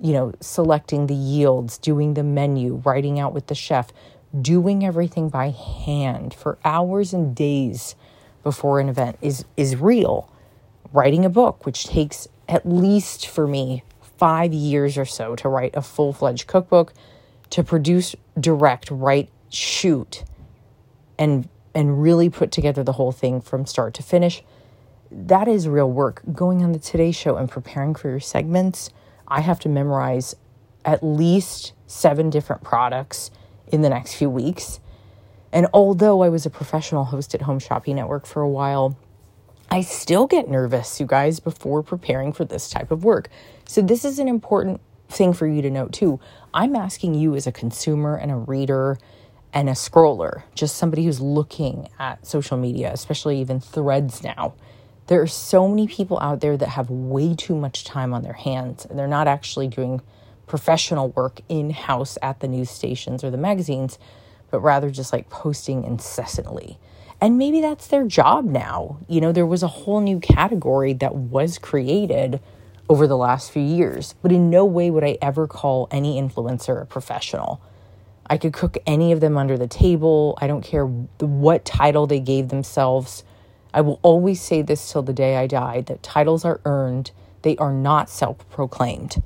you 0.00 0.12
know, 0.12 0.32
selecting 0.40 1.06
the 1.06 1.14
yields, 1.14 1.78
doing 1.78 2.14
the 2.14 2.22
menu, 2.22 2.82
writing 2.84 3.18
out 3.18 3.34
with 3.34 3.46
the 3.46 3.54
chef, 3.54 3.92
doing 4.38 4.84
everything 4.84 5.28
by 5.28 5.50
hand 5.50 6.34
for 6.34 6.58
hours 6.64 7.12
and 7.12 7.34
days 7.34 7.94
before 8.42 8.80
an 8.80 8.88
event 8.88 9.18
is 9.20 9.44
is 9.56 9.76
real. 9.76 10.32
Writing 10.92 11.24
a 11.24 11.30
book, 11.30 11.66
which 11.66 11.84
takes 11.84 12.28
at 12.48 12.66
least 12.66 13.26
for 13.26 13.46
me 13.46 13.82
five 14.16 14.52
years 14.52 14.96
or 14.96 15.04
so 15.04 15.36
to 15.36 15.48
write 15.48 15.76
a 15.76 15.82
full 15.82 16.12
fledged 16.12 16.46
cookbook, 16.46 16.92
to 17.50 17.62
produce, 17.62 18.16
direct, 18.38 18.90
write, 18.90 19.30
shoot, 19.50 20.24
and 21.18 21.48
and 21.74 22.02
really 22.02 22.28
put 22.28 22.50
together 22.50 22.82
the 22.82 22.92
whole 22.92 23.12
thing 23.12 23.40
from 23.40 23.66
start 23.66 23.94
to 23.94 24.02
finish. 24.02 24.42
That 25.10 25.48
is 25.48 25.68
real 25.68 25.90
work. 25.90 26.22
Going 26.32 26.62
on 26.62 26.72
the 26.72 26.78
Today 26.78 27.12
Show 27.12 27.36
and 27.36 27.50
preparing 27.50 27.94
for 27.94 28.08
your 28.08 28.20
segments, 28.20 28.90
I 29.26 29.40
have 29.40 29.60
to 29.60 29.68
memorize 29.68 30.34
at 30.84 31.02
least 31.02 31.72
seven 31.86 32.30
different 32.30 32.62
products 32.62 33.30
in 33.72 33.82
the 33.82 33.88
next 33.88 34.14
few 34.14 34.30
weeks. 34.30 34.80
And 35.52 35.66
although 35.72 36.22
I 36.22 36.28
was 36.28 36.44
a 36.46 36.50
professional 36.50 37.04
host 37.04 37.34
at 37.34 37.42
Home 37.42 37.58
Shopping 37.58 37.96
Network 37.96 38.26
for 38.26 38.42
a 38.42 38.48
while, 38.48 38.96
I 39.70 39.82
still 39.82 40.26
get 40.26 40.48
nervous, 40.48 41.00
you 41.00 41.06
guys, 41.06 41.40
before 41.40 41.82
preparing 41.82 42.32
for 42.32 42.44
this 42.44 42.70
type 42.70 42.90
of 42.90 43.04
work. 43.04 43.28
So, 43.66 43.82
this 43.82 44.04
is 44.04 44.18
an 44.18 44.28
important 44.28 44.80
thing 45.08 45.32
for 45.32 45.46
you 45.46 45.62
to 45.62 45.70
note 45.70 45.92
too. 45.92 46.20
I'm 46.52 46.76
asking 46.76 47.14
you 47.14 47.34
as 47.34 47.46
a 47.46 47.52
consumer 47.52 48.16
and 48.16 48.30
a 48.30 48.36
reader 48.36 48.98
and 49.52 49.68
a 49.68 49.72
scroller, 49.72 50.42
just 50.54 50.76
somebody 50.76 51.04
who's 51.04 51.20
looking 51.20 51.88
at 51.98 52.26
social 52.26 52.56
media, 52.56 52.90
especially 52.92 53.40
even 53.40 53.60
threads 53.60 54.22
now. 54.22 54.54
There 55.06 55.22
are 55.22 55.26
so 55.26 55.66
many 55.66 55.86
people 55.86 56.18
out 56.20 56.40
there 56.40 56.56
that 56.58 56.68
have 56.68 56.90
way 56.90 57.34
too 57.34 57.54
much 57.54 57.84
time 57.84 58.12
on 58.12 58.22
their 58.22 58.34
hands 58.34 58.84
and 58.84 58.98
they're 58.98 59.06
not 59.06 59.26
actually 59.26 59.68
doing 59.68 60.02
professional 60.48 61.10
work 61.10 61.40
in 61.48 61.70
house 61.70 62.18
at 62.22 62.40
the 62.40 62.48
news 62.48 62.70
stations 62.70 63.22
or 63.22 63.30
the 63.30 63.36
magazines, 63.36 63.98
but 64.50 64.60
rather 64.60 64.90
just 64.90 65.12
like 65.12 65.30
posting 65.30 65.84
incessantly. 65.84 66.78
And 67.20 67.36
maybe 67.36 67.60
that's 67.60 67.88
their 67.88 68.04
job 68.04 68.44
now. 68.44 68.98
You 69.08 69.20
know, 69.20 69.32
there 69.32 69.46
was 69.46 69.62
a 69.62 69.68
whole 69.68 70.00
new 70.00 70.20
category 70.20 70.92
that 70.94 71.14
was 71.14 71.58
created 71.58 72.40
over 72.88 73.06
the 73.06 73.16
last 73.16 73.50
few 73.50 73.62
years, 73.62 74.14
but 74.22 74.32
in 74.32 74.50
no 74.50 74.64
way 74.64 74.90
would 74.90 75.04
I 75.04 75.18
ever 75.20 75.46
call 75.46 75.88
any 75.90 76.20
influencer 76.20 76.80
a 76.80 76.86
professional. 76.86 77.60
I 78.30 78.38
could 78.38 78.52
cook 78.52 78.78
any 78.86 79.12
of 79.12 79.20
them 79.20 79.36
under 79.36 79.58
the 79.58 79.66
table. 79.66 80.38
I 80.40 80.46
don't 80.46 80.62
care 80.62 80.86
what 80.86 81.64
title 81.64 82.06
they 82.06 82.20
gave 82.20 82.48
themselves. 82.48 83.24
I 83.74 83.80
will 83.80 83.98
always 84.02 84.40
say 84.40 84.62
this 84.62 84.90
till 84.90 85.02
the 85.02 85.12
day 85.12 85.36
I 85.36 85.46
die 85.46 85.82
that 85.82 86.02
titles 86.02 86.44
are 86.44 86.60
earned, 86.64 87.10
they 87.42 87.56
are 87.56 87.72
not 87.72 88.10
self 88.10 88.48
proclaimed. 88.50 89.22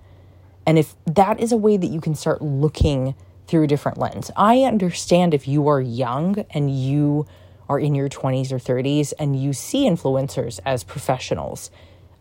And 0.67 0.79
if 0.79 0.95
that 1.07 1.41
is 1.41 1.53
a 1.53 1.57
way 1.57 1.77
that 1.77 1.89
you 1.89 2.01
can 2.01 2.15
start 2.15 2.43
looking 2.43 3.15
through 3.47 3.65
a 3.65 3.67
different 3.67 3.99
lens, 3.99 4.31
I 4.37 4.63
understand 4.63 5.35
if 5.35 5.49
you 5.49 5.69
are 5.69 5.81
young 5.81 6.45
and 6.51 6.71
you 6.71 7.27
are 7.69 7.79
in 7.79 7.95
your 7.95 8.09
20s 8.09 8.53
or 8.53 8.59
30s 8.59 9.13
and 9.19 9.41
you 9.41 9.53
see 9.53 9.89
influencers 9.89 10.61
as 10.65 10.85
professionals. 10.85 11.71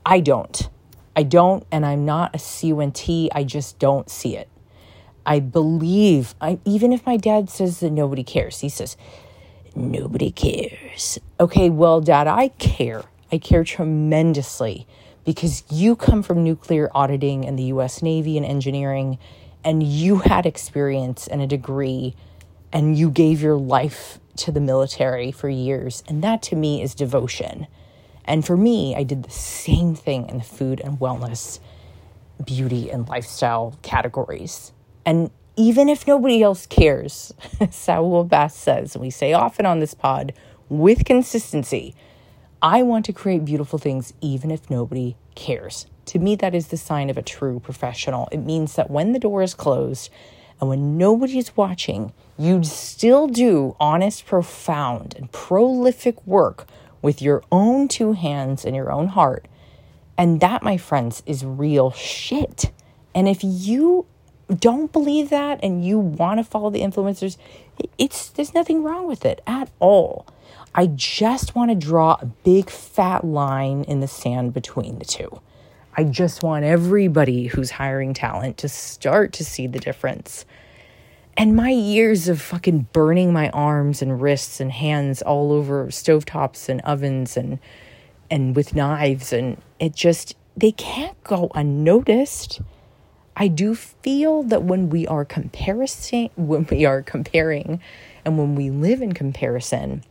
I 0.05 0.19
don't. 0.19 0.69
I 1.15 1.23
don't, 1.23 1.65
and 1.71 1.85
I'm 1.85 2.05
not 2.05 2.33
a 2.33 2.39
CUNT. 2.39 3.29
I 3.33 3.43
just 3.43 3.77
don't 3.79 4.09
see 4.09 4.37
it. 4.37 4.49
I 5.25 5.39
believe, 5.39 6.33
I, 6.41 6.59
even 6.65 6.93
if 6.93 7.05
my 7.05 7.17
dad 7.17 7.49
says 7.49 7.81
that 7.81 7.91
nobody 7.91 8.23
cares, 8.23 8.61
he 8.61 8.69
says, 8.69 8.97
nobody 9.75 10.31
cares. 10.31 11.19
Okay, 11.39 11.69
well, 11.69 12.01
dad, 12.01 12.27
I 12.27 12.47
care. 12.47 13.03
I 13.31 13.37
care 13.37 13.63
tremendously 13.63 14.87
because 15.25 15.63
you 15.69 15.95
come 15.95 16.23
from 16.23 16.43
nuclear 16.43 16.89
auditing 16.93 17.45
and 17.45 17.57
the 17.57 17.63
US 17.63 18.01
Navy 18.01 18.37
and 18.37 18.45
engineering, 18.45 19.17
and 19.63 19.83
you 19.83 20.17
had 20.19 20.45
experience 20.45 21.27
and 21.27 21.41
a 21.41 21.47
degree, 21.47 22.15
and 22.73 22.97
you 22.97 23.09
gave 23.09 23.41
your 23.41 23.57
life 23.57 24.19
to 24.37 24.51
the 24.51 24.61
military 24.61 25.31
for 25.31 25.49
years. 25.49 26.03
And 26.07 26.23
that 26.23 26.41
to 26.43 26.55
me 26.55 26.81
is 26.81 26.95
devotion. 26.95 27.67
And 28.25 28.45
for 28.45 28.55
me, 28.55 28.95
I 28.95 29.03
did 29.03 29.23
the 29.23 29.31
same 29.31 29.95
thing 29.95 30.29
in 30.29 30.37
the 30.37 30.43
food 30.43 30.79
and 30.79 30.99
wellness, 30.99 31.59
beauty 32.43 32.89
and 32.89 33.07
lifestyle 33.07 33.77
categories. 33.81 34.71
And 35.05 35.31
even 35.55 35.89
if 35.89 36.07
nobody 36.07 36.41
else 36.41 36.65
cares, 36.65 37.33
Saul 37.71 38.23
Bass 38.23 38.55
says, 38.55 38.95
and 38.95 39.01
we 39.01 39.09
say 39.09 39.33
often 39.33 39.65
on 39.65 39.79
this 39.79 39.93
pod 39.93 40.33
with 40.69 41.05
consistency, 41.05 41.93
I 42.61 42.83
want 42.83 43.05
to 43.05 43.13
create 43.13 43.43
beautiful 43.43 43.79
things 43.79 44.13
even 44.21 44.51
if 44.51 44.69
nobody 44.69 45.15
cares. 45.33 45.87
To 46.05 46.19
me, 46.19 46.35
that 46.35 46.53
is 46.53 46.67
the 46.67 46.77
sign 46.77 47.09
of 47.09 47.17
a 47.17 47.23
true 47.23 47.59
professional. 47.59 48.29
It 48.31 48.37
means 48.37 48.75
that 48.75 48.91
when 48.91 49.13
the 49.13 49.19
door 49.19 49.41
is 49.41 49.55
closed 49.55 50.11
and 50.59 50.69
when 50.69 50.97
nobody's 50.97 51.57
watching, 51.57 52.13
you'd 52.37 52.67
still 52.67 53.27
do 53.27 53.75
honest, 53.79 54.27
profound, 54.27 55.15
and 55.17 55.31
prolific 55.31 56.25
work 56.27 56.67
with 57.01 57.19
your 57.19 57.43
own 57.51 57.87
two 57.87 58.13
hands 58.13 58.63
and 58.63 58.75
your 58.75 58.91
own 58.91 59.07
heart. 59.07 59.47
And 60.15 60.39
that, 60.41 60.61
my 60.61 60.77
friends, 60.77 61.23
is 61.25 61.43
real 61.43 61.89
shit. 61.91 62.71
And 63.15 63.27
if 63.27 63.39
you 63.43 64.05
don't 64.53 64.91
believe 64.91 65.29
that 65.29 65.59
and 65.63 65.83
you 65.83 65.97
want 65.97 66.39
to 66.39 66.43
follow 66.43 66.69
the 66.69 66.81
influencers, 66.81 67.37
it's 67.97 68.29
there's 68.29 68.53
nothing 68.53 68.83
wrong 68.83 69.07
with 69.07 69.25
it 69.25 69.41
at 69.47 69.71
all. 69.79 70.27
I 70.73 70.87
just 70.87 71.53
want 71.53 71.69
to 71.69 71.75
draw 71.75 72.17
a 72.21 72.25
big 72.25 72.69
fat 72.69 73.25
line 73.25 73.83
in 73.83 73.99
the 73.99 74.07
sand 74.07 74.53
between 74.53 74.99
the 74.99 75.05
two. 75.05 75.41
I 75.97 76.05
just 76.05 76.43
want 76.43 76.63
everybody 76.63 77.47
who's 77.47 77.71
hiring 77.71 78.13
talent 78.13 78.57
to 78.59 78.69
start 78.69 79.33
to 79.33 79.43
see 79.43 79.67
the 79.67 79.79
difference. 79.79 80.45
And 81.35 81.57
my 81.57 81.71
years 81.71 82.29
of 82.29 82.41
fucking 82.41 82.87
burning 82.93 83.33
my 83.33 83.49
arms 83.49 84.01
and 84.01 84.21
wrists 84.21 84.61
and 84.61 84.71
hands 84.71 85.21
all 85.21 85.51
over 85.51 85.87
stovetops 85.87 86.69
and 86.69 86.79
ovens 86.81 87.35
and 87.35 87.59
and 88.29 88.55
with 88.55 88.73
knives 88.73 89.33
and 89.33 89.61
it 89.79 89.93
just 89.93 90.35
they 90.55 90.71
can't 90.71 91.21
go 91.25 91.51
unnoticed. 91.53 92.61
I 93.35 93.49
do 93.49 93.75
feel 93.75 94.43
that 94.43 94.63
when 94.63 94.89
we 94.89 95.05
are 95.07 95.25
comparing 95.25 96.29
when 96.35 96.65
we 96.71 96.85
are 96.85 97.01
comparing 97.01 97.81
and 98.23 98.37
when 98.37 98.55
we 98.55 98.69
live 98.69 99.01
in 99.01 99.11
comparison, 99.11 100.03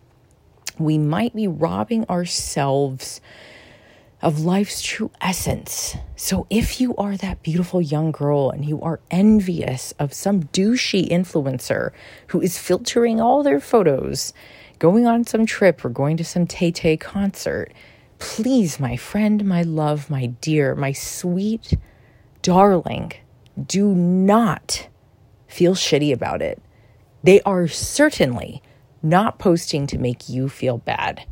we 0.80 0.98
might 0.98 1.34
be 1.34 1.46
robbing 1.46 2.04
ourselves 2.08 3.20
of 4.22 4.40
life's 4.40 4.82
true 4.82 5.10
essence. 5.20 5.96
So 6.16 6.46
if 6.50 6.80
you 6.80 6.94
are 6.96 7.16
that 7.16 7.42
beautiful 7.42 7.80
young 7.80 8.12
girl 8.12 8.50
and 8.50 8.64
you 8.64 8.80
are 8.82 9.00
envious 9.10 9.92
of 9.98 10.12
some 10.12 10.44
douchey 10.44 11.08
influencer 11.08 11.90
who 12.28 12.40
is 12.40 12.58
filtering 12.58 13.20
all 13.20 13.42
their 13.42 13.60
photos, 13.60 14.32
going 14.78 15.06
on 15.06 15.24
some 15.24 15.46
trip 15.46 15.84
or 15.84 15.88
going 15.88 16.16
to 16.18 16.24
some 16.24 16.46
Tay 16.46 16.70
Tay 16.70 16.96
concert, 16.96 17.72
please, 18.18 18.78
my 18.78 18.96
friend, 18.96 19.44
my 19.44 19.62
love, 19.62 20.10
my 20.10 20.26
dear, 20.26 20.74
my 20.74 20.92
sweet 20.92 21.78
darling, 22.42 23.12
do 23.66 23.94
not 23.94 24.88
feel 25.48 25.74
shitty 25.74 26.12
about 26.12 26.42
it. 26.42 26.60
They 27.22 27.40
are 27.42 27.68
certainly 27.68 28.62
not 29.02 29.38
posting 29.38 29.86
to 29.88 29.98
make 29.98 30.28
you 30.28 30.48
feel 30.48 30.78
bad. 30.78 31.26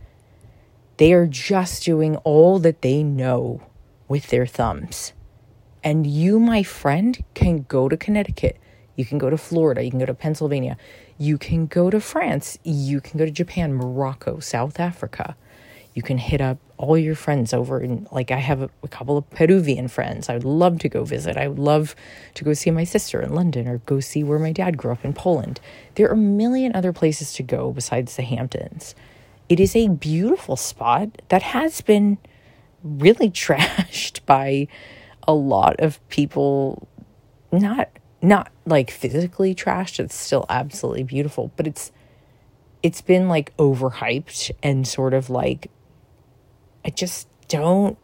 They 0.97 1.13
are 1.13 1.27
just 1.27 1.85
doing 1.85 2.17
all 2.19 2.59
that 2.61 2.83
they 2.83 3.03
know 3.03 3.63
with 4.09 4.29
their 4.29 4.47
thumbs. 4.47 5.13
And 5.85 6.07
you, 6.07 6.41
my 6.41 6.63
friend, 6.63 7.23
can 7.35 7.65
go 7.69 7.89
to 7.89 7.97
Connecticut. 7.97 8.59
You 8.97 9.05
can 9.05 9.19
go 9.19 9.31
to 9.31 9.39
Florida. 9.39 9.83
You 9.85 9.91
can 9.91 10.01
go 10.01 10.07
to 10.07 10.15
Pennsylvania. 10.15 10.77
You 11.19 11.39
can 11.39 11.67
go 11.67 11.89
to 11.89 12.01
France. 12.01 12.59
You 12.65 13.01
can 13.01 13.19
go 13.19 13.25
to 13.25 13.31
Japan, 13.31 13.75
Morocco, 13.75 14.41
South 14.41 14.81
Africa. 14.81 15.37
You 15.99 16.03
can 16.03 16.19
hit 16.19 16.41
up 16.41 16.59
all 16.77 16.97
your 16.97 17.17
friends 17.17 17.53
over 17.53 17.81
in, 17.81 18.07
like, 18.13 18.31
I 18.31 18.37
have 18.37 18.63
a, 18.63 18.71
a 18.85 18.87
couple 18.87 19.17
of 19.17 19.29
Peruvian 19.31 19.89
friends 19.89 20.29
I 20.29 20.35
would 20.35 20.45
love 20.45 20.79
to 20.79 20.89
go 20.89 21.03
visit. 21.03 21.37
I 21.37 21.49
would 21.49 21.59
love 21.59 21.97
to 22.35 22.45
go 22.45 22.53
see 22.53 22.71
my 22.71 22.85
sister 22.85 23.21
in 23.21 23.35
London 23.35 23.67
or 23.67 23.79
go 23.79 23.99
see 23.99 24.23
where 24.23 24.39
my 24.39 24.53
dad 24.53 24.77
grew 24.77 24.93
up 24.93 25.05
in 25.05 25.13
Poland. 25.13 25.59
There 25.97 26.09
are 26.09 26.13
a 26.13 26.17
million 26.17 26.77
other 26.77 26.93
places 26.93 27.33
to 27.33 27.43
go 27.43 27.73
besides 27.73 28.15
the 28.15 28.23
Hamptons. 28.23 28.95
It 29.49 29.59
is 29.59 29.75
a 29.75 29.89
beautiful 29.89 30.55
spot 30.55 31.21
that 31.31 31.43
has 31.43 31.81
been 31.81 32.19
really 32.85 33.29
trashed 33.43 34.25
by 34.25 34.69
a 35.27 35.35
lot 35.35 35.81
of 35.81 35.99
people 36.11 36.87
not 37.51 37.89
not 38.23 38.53
like 38.67 38.93
physically 38.93 39.53
trashed 39.53 39.99
it's 39.99 40.15
still 40.15 40.47
absolutely 40.49 41.03
beautiful 41.03 41.51
but 41.57 41.67
it's 41.67 41.91
it's 42.85 43.01
been 43.01 43.29
like 43.29 43.57
overhyped 43.57 44.53
and 44.63 44.87
sort 44.87 45.13
of 45.13 45.29
like 45.29 45.71
I 46.89 46.91
just 46.91 47.29
don't 47.49 47.99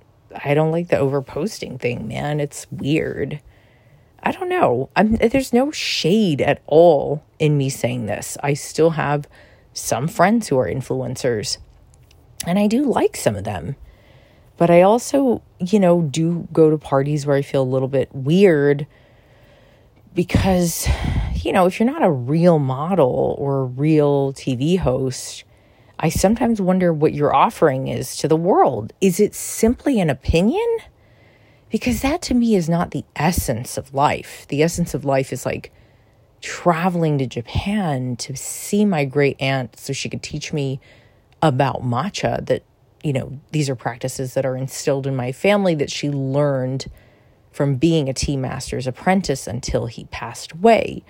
I 0.44 0.53
don't 0.53 0.70
like 0.70 0.88
the 0.88 0.97
overposting 0.97 1.81
thing, 1.81 2.07
man. 2.07 2.38
It's 2.38 2.66
weird. 2.70 3.40
I 4.23 4.31
don't 4.31 4.51
know. 4.51 4.90
I'm 4.94 5.16
there's 5.16 5.55
no 5.55 5.70
shade 5.70 6.42
at 6.42 6.61
all 6.66 7.25
in 7.38 7.57
me 7.57 7.70
saying 7.70 8.05
this. 8.05 8.37
I 8.42 8.53
still 8.53 8.90
have 8.90 9.27
some 9.73 10.07
friends 10.07 10.49
who 10.49 10.59
are 10.59 10.68
influencers, 10.68 11.57
and 12.47 12.59
I 12.59 12.66
do 12.66 12.83
like 12.85 13.16
some 13.16 13.37
of 13.37 13.44
them. 13.44 13.77
But 14.59 14.68
I 14.68 14.83
also, 14.83 15.40
you 15.59 15.81
know, 15.81 16.03
do 16.03 16.47
go 16.53 16.68
to 16.68 16.77
parties 16.77 17.25
where 17.25 17.38
I 17.38 17.42
feel 17.42 17.62
a 17.62 17.64
little 17.64 17.88
bit 17.88 18.14
weird 18.14 18.87
because, 20.14 20.87
you 21.37 21.53
know, 21.55 21.64
if 21.64 21.81
you're 21.81 21.90
not 21.90 22.05
a 22.05 22.11
real 22.11 22.59
model 22.59 23.35
or 23.38 23.61
a 23.61 23.64
real 23.64 24.35
TV 24.35 24.79
host, 24.79 25.44
I 25.99 26.09
sometimes 26.09 26.61
wonder 26.61 26.93
what 26.93 27.15
your 27.15 27.35
offering 27.35 27.89
is 27.89 28.17
to 28.17 28.29
the 28.29 28.37
world. 28.37 28.93
Is 29.01 29.21
it 29.21 29.35
simply 29.35 30.01
an 30.01 30.11
opinion? 30.11 30.67
Because 31.71 32.03
that 32.03 32.23
to 32.23 32.35
me 32.35 32.55
is 32.55 32.69
not 32.69 32.91
the 32.91 33.05
essence 33.17 33.77
of 33.77 33.95
life. 33.95 34.47
The 34.49 34.63
essence 34.63 34.95
of 34.95 35.05
life 35.05 35.33
is 35.33 35.47
like 35.47 35.73
traveling 36.41 37.19
to 37.19 37.27
Japan 37.27 38.17
to 38.17 38.37
see 38.37 38.85
my 38.85 39.05
great 39.05 39.41
aunt 39.41 39.79
so 39.79 39.93
she 39.93 40.09
could 40.11 40.23
teach 40.23 40.53
me 40.53 40.79
about 41.41 41.83
matcha 41.83 42.45
that 42.47 42.63
you 43.03 43.13
know 43.13 43.39
these 43.53 43.71
are 43.71 43.75
practices 43.75 44.35
that 44.35 44.45
are 44.45 44.57
instilled 44.57 45.07
in 45.07 45.17
my 45.17 45.33
family 45.33 45.75
that 45.75 45.91
she 45.91 46.11
learned 46.11 46.87
from 47.51 47.77
being 47.77 48.09
a 48.09 48.13
tea 48.13 48.37
master's 48.37 48.87
apprentice 48.87 49.47
until 49.47 49.87
he 49.87 50.05
passed 50.07 50.53
away 50.53 51.03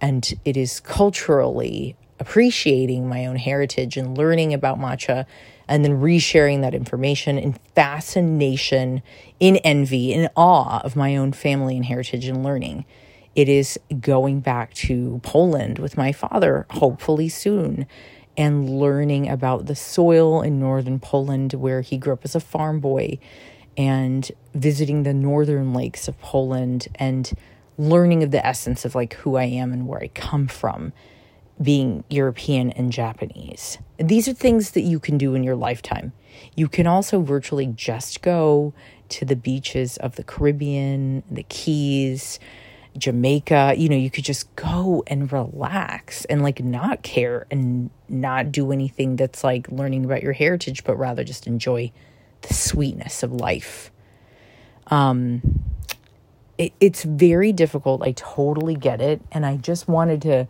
and 0.00 0.34
it 0.44 0.56
is 0.56 0.78
culturally 0.80 1.96
appreciating 2.18 3.08
my 3.08 3.26
own 3.26 3.36
heritage 3.36 3.96
and 3.96 4.16
learning 4.16 4.54
about 4.54 4.78
matcha 4.78 5.26
and 5.68 5.84
then 5.84 6.00
resharing 6.00 6.60
that 6.62 6.74
information 6.74 7.38
in 7.38 7.54
fascination 7.74 9.02
in 9.40 9.56
envy 9.58 10.12
in 10.12 10.28
awe 10.36 10.80
of 10.84 10.96
my 10.96 11.16
own 11.16 11.32
family 11.32 11.76
and 11.76 11.84
heritage 11.84 12.26
and 12.26 12.44
learning. 12.44 12.84
It 13.34 13.48
is 13.48 13.78
going 14.00 14.40
back 14.40 14.72
to 14.74 15.20
Poland 15.22 15.78
with 15.78 15.96
my 15.96 16.12
father, 16.12 16.66
hopefully 16.70 17.28
soon, 17.28 17.86
and 18.36 18.78
learning 18.78 19.28
about 19.28 19.66
the 19.66 19.76
soil 19.76 20.40
in 20.40 20.58
northern 20.58 20.98
Poland 20.98 21.52
where 21.54 21.80
he 21.80 21.98
grew 21.98 22.14
up 22.14 22.24
as 22.24 22.34
a 22.34 22.40
farm 22.40 22.80
boy, 22.80 23.18
and 23.76 24.30
visiting 24.54 25.02
the 25.02 25.12
northern 25.12 25.74
lakes 25.74 26.08
of 26.08 26.18
Poland 26.20 26.88
and 26.94 27.32
learning 27.76 28.22
of 28.22 28.30
the 28.30 28.44
essence 28.46 28.86
of 28.86 28.94
like 28.94 29.14
who 29.14 29.36
I 29.36 29.44
am 29.44 29.72
and 29.72 29.86
where 29.86 30.02
I 30.02 30.08
come 30.08 30.48
from 30.48 30.94
being 31.60 32.04
European 32.10 32.70
and 32.72 32.92
Japanese. 32.92 33.78
These 33.98 34.28
are 34.28 34.34
things 34.34 34.72
that 34.72 34.82
you 34.82 35.00
can 35.00 35.16
do 35.16 35.34
in 35.34 35.42
your 35.42 35.56
lifetime. 35.56 36.12
You 36.54 36.68
can 36.68 36.86
also 36.86 37.20
virtually 37.20 37.66
just 37.66 38.20
go 38.20 38.74
to 39.08 39.24
the 39.24 39.36
beaches 39.36 39.96
of 39.96 40.16
the 40.16 40.22
Caribbean, 40.22 41.22
the 41.30 41.44
Keys, 41.44 42.38
Jamaica, 42.98 43.74
you 43.76 43.88
know, 43.88 43.96
you 43.96 44.10
could 44.10 44.24
just 44.24 44.54
go 44.56 45.02
and 45.06 45.30
relax 45.30 46.24
and 46.26 46.42
like 46.42 46.62
not 46.62 47.02
care 47.02 47.46
and 47.50 47.90
not 48.08 48.50
do 48.50 48.72
anything 48.72 49.16
that's 49.16 49.44
like 49.44 49.70
learning 49.70 50.04
about 50.04 50.22
your 50.22 50.32
heritage, 50.32 50.84
but 50.84 50.96
rather 50.96 51.24
just 51.24 51.46
enjoy 51.46 51.92
the 52.42 52.54
sweetness 52.54 53.22
of 53.22 53.32
life. 53.32 53.90
Um, 54.88 55.42
it, 56.58 56.72
it's 56.80 57.02
very 57.02 57.52
difficult. 57.52 58.02
I 58.02 58.12
totally 58.12 58.74
get 58.74 59.00
it. 59.00 59.20
And 59.32 59.44
I 59.44 59.56
just 59.56 59.88
wanted 59.88 60.22
to 60.22 60.48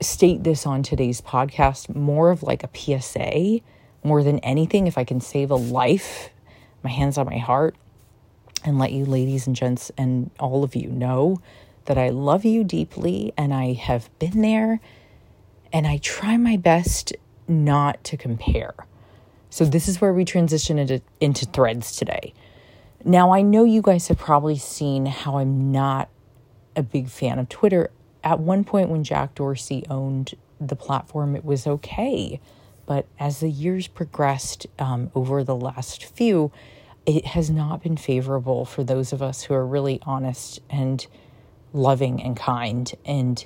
state 0.00 0.44
this 0.44 0.66
on 0.66 0.82
today's 0.82 1.20
podcast 1.20 1.94
more 1.94 2.30
of 2.30 2.42
like 2.42 2.62
a 2.62 2.70
PSA 2.74 3.60
more 4.02 4.22
than 4.22 4.38
anything. 4.40 4.86
If 4.86 4.96
I 4.96 5.04
can 5.04 5.20
save 5.20 5.50
a 5.50 5.56
life, 5.56 6.30
my 6.82 6.90
hands 6.90 7.18
on 7.18 7.26
my 7.26 7.38
heart 7.38 7.76
and 8.64 8.78
let 8.78 8.92
you, 8.92 9.04
ladies 9.04 9.46
and 9.46 9.54
gents, 9.54 9.90
and 9.96 10.30
all 10.38 10.64
of 10.64 10.74
you 10.74 10.88
know 10.88 11.40
that 11.86 11.98
I 11.98 12.10
love 12.10 12.44
you 12.44 12.64
deeply 12.64 13.32
and 13.36 13.52
I 13.52 13.72
have 13.72 14.10
been 14.18 14.42
there 14.42 14.80
and 15.72 15.86
I 15.86 15.98
try 15.98 16.36
my 16.36 16.56
best 16.56 17.12
not 17.46 18.02
to 18.04 18.16
compare. 18.16 18.74
So, 19.50 19.64
this 19.64 19.88
is 19.88 20.00
where 20.00 20.12
we 20.12 20.24
transition 20.24 20.78
into, 20.78 21.00
into 21.20 21.46
threads 21.46 21.96
today. 21.96 22.34
Now, 23.04 23.32
I 23.32 23.42
know 23.42 23.64
you 23.64 23.80
guys 23.80 24.08
have 24.08 24.18
probably 24.18 24.58
seen 24.58 25.06
how 25.06 25.38
I'm 25.38 25.72
not 25.72 26.10
a 26.76 26.82
big 26.82 27.08
fan 27.08 27.38
of 27.38 27.48
Twitter. 27.48 27.90
At 28.24 28.40
one 28.40 28.64
point, 28.64 28.88
when 28.88 29.04
Jack 29.04 29.34
Dorsey 29.34 29.84
owned 29.88 30.34
the 30.60 30.76
platform, 30.76 31.36
it 31.36 31.44
was 31.44 31.66
okay. 31.66 32.40
But 32.86 33.06
as 33.18 33.40
the 33.40 33.50
years 33.50 33.86
progressed 33.86 34.66
um, 34.78 35.10
over 35.14 35.44
the 35.44 35.54
last 35.54 36.04
few, 36.04 36.50
it 37.06 37.26
has 37.26 37.50
not 37.50 37.82
been 37.82 37.96
favorable 37.96 38.64
for 38.64 38.82
those 38.82 39.12
of 39.12 39.22
us 39.22 39.42
who 39.42 39.54
are 39.54 39.66
really 39.66 40.00
honest 40.02 40.60
and 40.68 41.06
loving 41.72 42.22
and 42.22 42.36
kind. 42.36 42.92
And, 43.04 43.44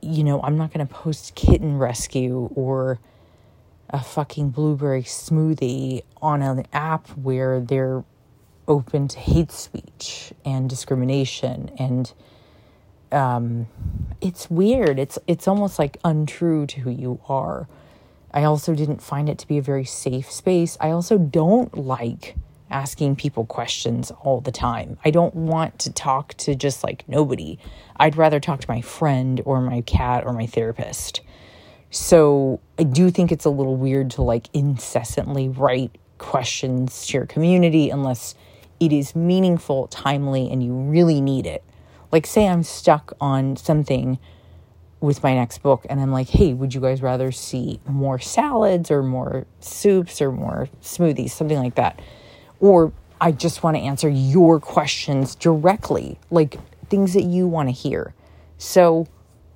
you 0.00 0.22
know, 0.22 0.40
I'm 0.42 0.56
not 0.56 0.72
going 0.72 0.86
to 0.86 0.92
post 0.92 1.34
kitten 1.34 1.78
rescue 1.78 2.50
or 2.54 2.98
a 3.90 4.02
fucking 4.02 4.50
blueberry 4.50 5.02
smoothie 5.02 6.02
on 6.20 6.42
an 6.42 6.66
app 6.72 7.08
where 7.10 7.60
they're 7.60 8.04
open 8.66 9.08
to 9.08 9.18
hate 9.18 9.50
speech 9.50 10.32
and 10.44 10.68
discrimination 10.68 11.70
and 11.78 12.12
um, 13.12 13.66
it's 14.20 14.50
weird. 14.50 14.98
It's 14.98 15.18
it's 15.26 15.48
almost 15.48 15.78
like 15.78 15.98
untrue 16.04 16.66
to 16.66 16.80
who 16.80 16.90
you 16.90 17.20
are. 17.28 17.68
I 18.32 18.44
also 18.44 18.74
didn't 18.74 19.02
find 19.02 19.28
it 19.28 19.38
to 19.38 19.48
be 19.48 19.58
a 19.58 19.62
very 19.62 19.84
safe 19.84 20.30
space. 20.30 20.76
I 20.80 20.90
also 20.90 21.18
don't 21.18 21.76
like 21.76 22.36
asking 22.70 23.16
people 23.16 23.46
questions 23.46 24.10
all 24.22 24.40
the 24.40 24.52
time. 24.52 24.98
I 25.04 25.10
don't 25.10 25.34
want 25.34 25.78
to 25.80 25.92
talk 25.92 26.34
to 26.34 26.54
just 26.54 26.84
like 26.84 27.08
nobody. 27.08 27.58
I'd 27.96 28.16
rather 28.16 28.40
talk 28.40 28.60
to 28.60 28.70
my 28.70 28.82
friend 28.82 29.40
or 29.44 29.60
my 29.60 29.80
cat 29.82 30.24
or 30.26 30.32
my 30.32 30.46
therapist. 30.46 31.22
So 31.90 32.60
I 32.78 32.82
do 32.82 33.10
think 33.10 33.32
it's 33.32 33.46
a 33.46 33.50
little 33.50 33.76
weird 33.76 34.10
to 34.12 34.22
like 34.22 34.48
incessantly 34.52 35.48
write 35.48 35.96
questions 36.18 37.06
to 37.06 37.18
your 37.18 37.26
community 37.26 37.88
unless 37.88 38.34
it 38.78 38.92
is 38.92 39.16
meaningful, 39.16 39.86
timely, 39.88 40.50
and 40.50 40.62
you 40.62 40.74
really 40.74 41.20
need 41.20 41.46
it. 41.46 41.64
Like, 42.10 42.26
say 42.26 42.48
I'm 42.48 42.62
stuck 42.62 43.12
on 43.20 43.56
something 43.56 44.18
with 45.00 45.22
my 45.22 45.34
next 45.34 45.58
book 45.58 45.86
and 45.88 46.00
I'm 46.00 46.10
like, 46.10 46.28
hey, 46.28 46.54
would 46.54 46.74
you 46.74 46.80
guys 46.80 47.02
rather 47.02 47.30
see 47.30 47.80
more 47.86 48.18
salads 48.18 48.90
or 48.90 49.02
more 49.02 49.46
soups 49.60 50.20
or 50.20 50.32
more 50.32 50.68
smoothies, 50.82 51.30
something 51.30 51.58
like 51.58 51.76
that? 51.76 52.00
Or 52.60 52.92
I 53.20 53.32
just 53.32 53.62
want 53.62 53.76
to 53.76 53.82
answer 53.82 54.08
your 54.08 54.58
questions 54.60 55.34
directly, 55.34 56.18
like 56.30 56.58
things 56.88 57.14
that 57.14 57.24
you 57.24 57.46
want 57.46 57.68
to 57.68 57.72
hear. 57.72 58.14
So 58.58 59.06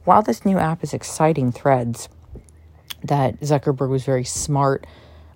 while 0.04 0.22
this 0.22 0.44
new 0.44 0.58
app 0.58 0.84
is 0.84 0.94
exciting, 0.94 1.52
Threads, 1.52 2.08
that 3.02 3.40
Zuckerberg 3.40 3.88
was 3.88 4.04
very 4.04 4.24
smart 4.24 4.86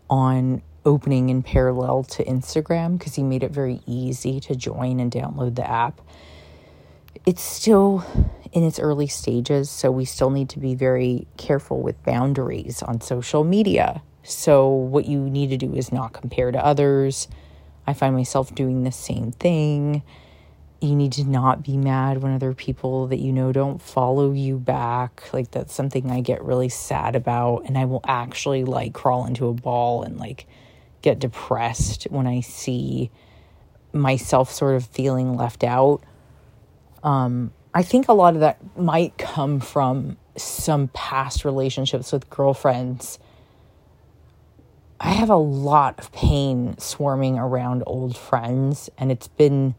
on 0.09 0.63
opening 0.85 1.31
in 1.31 1.43
parallel 1.43 2.05
to 2.05 2.25
Instagram 2.25 2.97
because 2.99 3.17
he 3.17 3.23
made 3.23 3.43
it 3.43 3.51
very 3.51 3.81
easy 3.87 4.39
to 4.39 4.55
join 4.55 5.01
and 5.01 5.11
download 5.11 5.57
the 5.57 5.69
app. 5.69 6.01
It's 7.27 7.43
still 7.43 8.05
in 8.53 8.63
its 8.63 8.79
early 8.79 9.09
stages, 9.09 9.69
so 9.69 9.91
we 9.91 10.05
still 10.05 10.31
need 10.31 10.49
to 10.51 10.61
be 10.61 10.75
very 10.75 11.27
careful 11.37 11.83
with 11.83 12.03
boundaries 12.05 12.83
on 12.83 13.01
social 13.01 13.43
media. 13.43 14.03
So, 14.23 14.69
what 14.69 15.07
you 15.07 15.19
need 15.19 15.51
to 15.51 15.57
do 15.57 15.75
is 15.75 15.93
not 15.93 16.13
compare 16.13 16.53
to 16.53 16.65
others. 16.65 17.29
I 17.87 17.93
find 17.93 18.15
myself 18.15 18.55
doing 18.55 18.85
the 18.85 18.93
same 18.93 19.33
thing 19.33 20.03
you 20.81 20.95
need 20.95 21.13
to 21.13 21.25
not 21.25 21.63
be 21.63 21.77
mad 21.77 22.23
when 22.23 22.33
other 22.33 22.53
people 22.53 23.07
that 23.07 23.19
you 23.19 23.33
know 23.33 23.53
don't 23.53 23.81
follow 23.81 24.33
you 24.33 24.59
back. 24.59 25.23
Like 25.33 25.51
that's 25.51 25.75
something 25.75 26.11
I 26.11 26.21
get 26.21 26.45
really 26.45 26.69
sad 26.69 27.17
about 27.17 27.65
and 27.67 27.79
I 27.79 27.87
will 27.87 28.03
actually 28.07 28.65
like 28.65 28.93
crawl 28.93 29.27
into 29.27 29.49
a 29.49 29.55
ball 29.55 30.03
and 30.03 30.19
like 30.19 30.47
get 31.03 31.19
depressed 31.19 32.05
when 32.05 32.27
I 32.27 32.41
see 32.41 33.11
myself 33.93 34.53
sort 34.53 34.75
of 34.75 34.87
feeling 34.87 35.35
left 35.37 35.65
out. 35.65 36.03
Um 37.07 37.53
I 37.73 37.83
think 37.83 38.09
a 38.09 38.13
lot 38.13 38.35
of 38.35 38.41
that 38.41 38.59
might 38.77 39.17
come 39.19 39.61
from 39.61 40.17
some 40.37 40.89
past 40.89 41.45
relationships 41.45 42.11
with 42.11 42.29
girlfriends. 42.31 43.19
I 44.99 45.11
have 45.11 45.29
a 45.29 45.37
lot 45.37 45.99
of 45.99 46.11
pain 46.11 46.79
swarming 46.79 47.39
around 47.39 47.83
old 47.87 48.17
friends 48.17 48.89
and 48.97 49.13
it's 49.13 49.29
been 49.29 49.75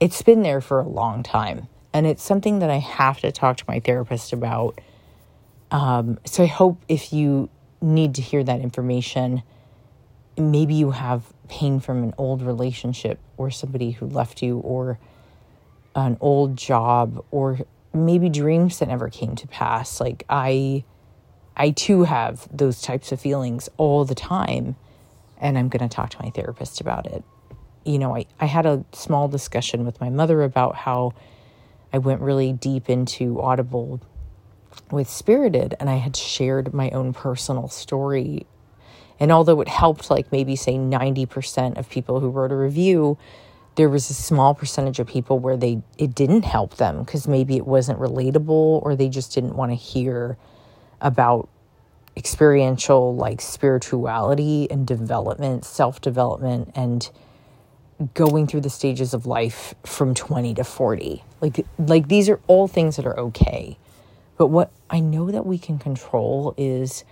it's 0.00 0.22
been 0.22 0.42
there 0.42 0.60
for 0.60 0.80
a 0.80 0.88
long 0.88 1.22
time. 1.22 1.68
And 1.92 2.06
it's 2.06 2.22
something 2.22 2.60
that 2.60 2.70
I 2.70 2.78
have 2.78 3.20
to 3.20 3.32
talk 3.32 3.56
to 3.58 3.64
my 3.66 3.80
therapist 3.80 4.32
about. 4.32 4.80
Um, 5.70 6.18
so 6.24 6.44
I 6.44 6.46
hope 6.46 6.80
if 6.88 7.12
you 7.12 7.50
need 7.80 8.14
to 8.14 8.22
hear 8.22 8.44
that 8.44 8.60
information, 8.60 9.42
maybe 10.36 10.74
you 10.74 10.92
have 10.92 11.24
pain 11.48 11.80
from 11.80 12.04
an 12.04 12.14
old 12.16 12.42
relationship 12.42 13.18
or 13.36 13.50
somebody 13.50 13.92
who 13.92 14.06
left 14.06 14.42
you 14.42 14.58
or 14.58 14.98
an 16.06 16.16
old 16.20 16.56
job 16.56 17.24
or 17.30 17.58
maybe 17.92 18.28
dreams 18.28 18.78
that 18.78 18.88
never 18.88 19.08
came 19.08 19.34
to 19.34 19.46
pass 19.48 20.00
like 20.00 20.24
i 20.28 20.84
i 21.56 21.70
too 21.70 22.04
have 22.04 22.46
those 22.56 22.80
types 22.82 23.12
of 23.12 23.20
feelings 23.20 23.68
all 23.76 24.04
the 24.04 24.14
time 24.14 24.76
and 25.40 25.58
i'm 25.58 25.68
going 25.68 25.88
to 25.88 25.94
talk 25.94 26.10
to 26.10 26.22
my 26.22 26.30
therapist 26.30 26.80
about 26.80 27.06
it 27.06 27.24
you 27.88 27.98
know, 27.98 28.14
I, 28.14 28.26
I 28.38 28.44
had 28.44 28.66
a 28.66 28.84
small 28.92 29.28
discussion 29.28 29.86
with 29.86 29.98
my 29.98 30.10
mother 30.10 30.42
about 30.42 30.76
how 30.76 31.14
I 31.90 31.98
went 31.98 32.20
really 32.20 32.52
deep 32.52 32.90
into 32.90 33.40
Audible 33.40 34.00
with 34.90 35.08
Spirited 35.08 35.74
and 35.80 35.88
I 35.88 35.96
had 35.96 36.14
shared 36.14 36.74
my 36.74 36.90
own 36.90 37.14
personal 37.14 37.68
story. 37.68 38.46
And 39.18 39.32
although 39.32 39.62
it 39.62 39.68
helped, 39.68 40.10
like 40.10 40.30
maybe 40.30 40.54
say 40.54 40.74
90% 40.74 41.78
of 41.78 41.88
people 41.88 42.20
who 42.20 42.28
wrote 42.28 42.52
a 42.52 42.56
review, 42.56 43.16
there 43.78 43.88
was 43.88 44.10
a 44.10 44.14
small 44.14 44.56
percentage 44.56 44.98
of 44.98 45.06
people 45.06 45.38
where 45.38 45.56
they 45.56 45.80
it 45.98 46.12
didn't 46.12 46.42
help 46.42 46.76
them 46.78 47.04
because 47.04 47.28
maybe 47.28 47.56
it 47.56 47.64
wasn't 47.64 47.96
relatable 48.00 48.82
or 48.82 48.96
they 48.96 49.08
just 49.08 49.32
didn't 49.32 49.54
want 49.54 49.70
to 49.70 49.76
hear 49.76 50.36
about 51.00 51.48
experiential 52.16 53.14
like 53.14 53.40
spirituality 53.40 54.68
and 54.68 54.84
development, 54.84 55.64
self-development 55.64 56.72
and 56.74 57.08
going 58.14 58.48
through 58.48 58.62
the 58.62 58.70
stages 58.70 59.14
of 59.14 59.26
life 59.26 59.76
from 59.84 60.12
20 60.12 60.54
to 60.54 60.64
40. 60.64 61.22
Like 61.40 61.64
like 61.78 62.08
these 62.08 62.28
are 62.28 62.40
all 62.48 62.66
things 62.66 62.96
that 62.96 63.06
are 63.06 63.18
okay. 63.20 63.78
But 64.36 64.48
what 64.48 64.72
I 64.90 64.98
know 64.98 65.30
that 65.30 65.46
we 65.46 65.56
can 65.56 65.78
control 65.78 66.52
is 66.56 67.04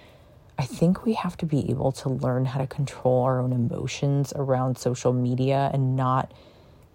I 0.58 0.64
think 0.64 1.04
we 1.04 1.12
have 1.12 1.36
to 1.36 1.46
be 1.46 1.70
able 1.70 1.92
to 1.92 2.08
learn 2.08 2.46
how 2.46 2.58
to 2.58 2.66
control 2.66 3.22
our 3.22 3.40
own 3.40 3.52
emotions 3.52 4.32
around 4.34 4.78
social 4.78 5.12
media 5.12 5.70
and 5.72 5.94
not 5.94 6.32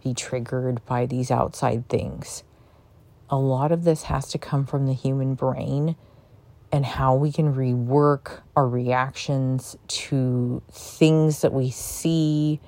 be 0.04 0.14
triggered 0.14 0.86
by 0.86 1.06
these 1.06 1.32
outside 1.32 1.88
things. 1.90 2.44
A 3.30 3.38
lot 3.38 3.72
of 3.72 3.84
this 3.84 4.04
has 4.04 4.28
to 4.30 4.38
come 4.38 4.66
from 4.66 4.88
the 4.88 4.94
human 4.94 5.36
brain 5.36 5.96
and 6.72 6.86
how 6.86 7.16
we 7.16 7.32
can 7.32 7.54
rework 7.54 8.42
our 8.56 8.68
reactions 8.68 9.76
to 9.88 10.62
things 10.72 11.42
that 11.42 11.54
we 11.54 11.70
see 11.70 12.60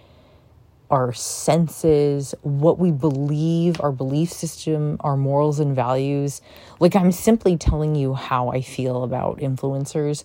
our 0.94 1.12
senses, 1.12 2.36
what 2.42 2.78
we 2.78 2.92
believe, 2.92 3.82
our 3.82 3.92
belief 3.92 4.32
system, 4.32 4.98
our 5.00 5.18
morals 5.18 5.60
and 5.60 5.76
values. 5.76 6.40
Like, 6.80 6.96
I'm 6.96 7.12
simply 7.12 7.58
telling 7.58 7.96
you 7.96 8.14
how 8.14 8.50
I 8.50 8.62
feel 8.62 9.04
about 9.04 9.40
influencers, 9.40 10.24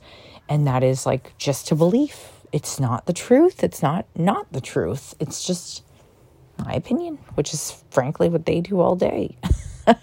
and 0.48 0.66
that 0.66 0.82
is 0.82 1.06
like 1.06 1.36
just 1.38 1.70
a 1.70 1.74
belief. 1.74 2.32
It's 2.52 2.78
not 2.78 3.06
the 3.06 3.12
truth. 3.12 3.64
It's 3.64 3.82
not 3.82 4.06
not 4.14 4.52
the 4.52 4.60
truth. 4.60 5.14
It's 5.18 5.46
just 5.46 5.84
my 6.64 6.72
opinion, 6.72 7.18
which 7.34 7.54
is 7.54 7.82
frankly 7.90 8.28
what 8.28 8.46
they 8.46 8.60
do 8.60 8.80
all 8.80 8.96
day. 8.96 9.36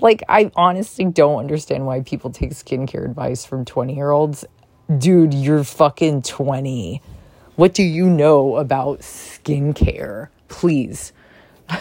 like, 0.00 0.22
I 0.28 0.50
honestly 0.56 1.04
don't 1.04 1.38
understand 1.38 1.86
why 1.86 2.00
people 2.00 2.30
take 2.30 2.50
skincare 2.50 3.04
advice 3.04 3.44
from 3.44 3.64
20 3.64 3.94
year 3.94 4.10
olds. 4.10 4.44
Dude, 4.98 5.34
you're 5.34 5.64
fucking 5.64 6.22
20 6.22 7.02
what 7.58 7.74
do 7.74 7.82
you 7.82 8.08
know 8.08 8.54
about 8.54 9.00
skincare? 9.00 10.28
Please. 10.46 11.12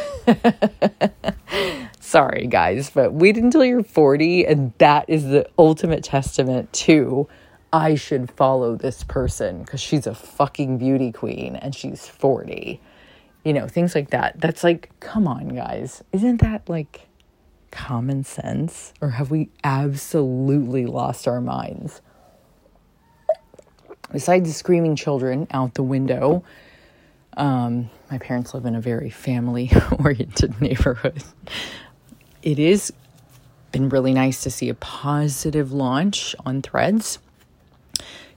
Sorry, 2.00 2.48
guys, 2.48 2.90
but 2.90 3.14
wait 3.14 3.38
until 3.38 3.64
you're 3.64 3.84
40, 3.84 4.48
and 4.48 4.74
that 4.80 5.06
is 5.08 5.26
the 5.26 5.48
ultimate 5.60 6.04
testament 6.04 6.74
to 6.74 7.28
I 7.72 7.94
should 7.94 8.32
follow 8.32 8.76
this 8.76 9.04
person 9.04 9.62
because 9.62 9.80
she's 9.80 10.08
a 10.08 10.16
fucking 10.16 10.80
beauty 10.80 11.12
queen 11.12 11.56
and 11.56 11.76
she's 11.76 12.08
40. 12.08 12.82
You 13.48 13.54
know, 13.54 13.68
things 13.68 13.96
like 13.96 14.10
that. 14.10 14.40
That's 14.42 14.64
like, 14.64 14.92
come 15.00 15.28
on, 15.28 15.50
guys. 15.50 16.04
Isn't 16.12 16.42
that 16.42 16.68
like 16.68 17.08
common 17.72 18.24
sense? 18.26 18.94
Or 19.00 19.12
have 19.12 19.32
we 19.32 19.50
absolutely 19.64 20.86
lost 20.86 21.28
our 21.28 21.40
minds? 21.40 22.02
besides 24.12 24.50
the 24.50 24.54
screaming 24.54 24.96
children 24.96 25.48
out 25.52 25.74
the 25.74 25.84
window, 25.84 26.44
um, 27.36 27.90
my 28.10 28.18
parents 28.18 28.54
live 28.54 28.66
in 28.66 28.76
a 28.76 28.82
very 28.82 29.10
family 29.10 29.72
oriented 30.00 30.60
neighborhood. 30.62 31.24
It 32.42 32.58
has 32.58 32.92
been 33.72 33.90
really 33.90 34.14
nice 34.14 34.44
to 34.44 34.50
see 34.50 34.70
a 34.70 34.74
positive 34.74 35.72
launch 35.72 36.36
on 36.46 36.62
threads. 36.62 37.20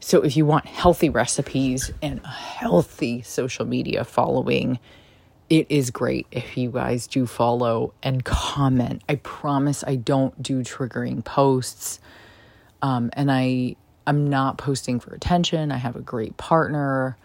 So, 0.01 0.23
if 0.23 0.37
you 0.37 0.47
want 0.47 0.67
healthy 0.67 1.11
recipes 1.11 1.93
and 2.01 2.21
a 2.25 2.29
healthy 2.29 3.23
social 3.23 3.67
media 3.67 4.05
following, 4.05 4.79
it 5.51 5.67
is 5.69 5.91
great 5.91 6.29
if 6.31 6.57
you 6.57 6.71
guys 6.71 7.09
do 7.09 7.27
follow 7.27 7.93
and 8.03 8.25
comment. 8.25 9.03
I 9.09 9.17
promise 9.17 9.83
I 9.85 9.97
don't 9.97 10.41
do 10.41 10.63
triggering 10.63 11.25
posts. 11.25 11.99
Um, 12.81 13.11
and 13.13 13.31
I 13.31 13.77
I'm 14.07 14.29
not 14.29 14.57
posting 14.57 14.99
for 14.99 15.13
attention. 15.13 15.71
I 15.71 15.77
have 15.77 15.97
a 15.97 16.01
great 16.01 16.37
partner. 16.37 17.17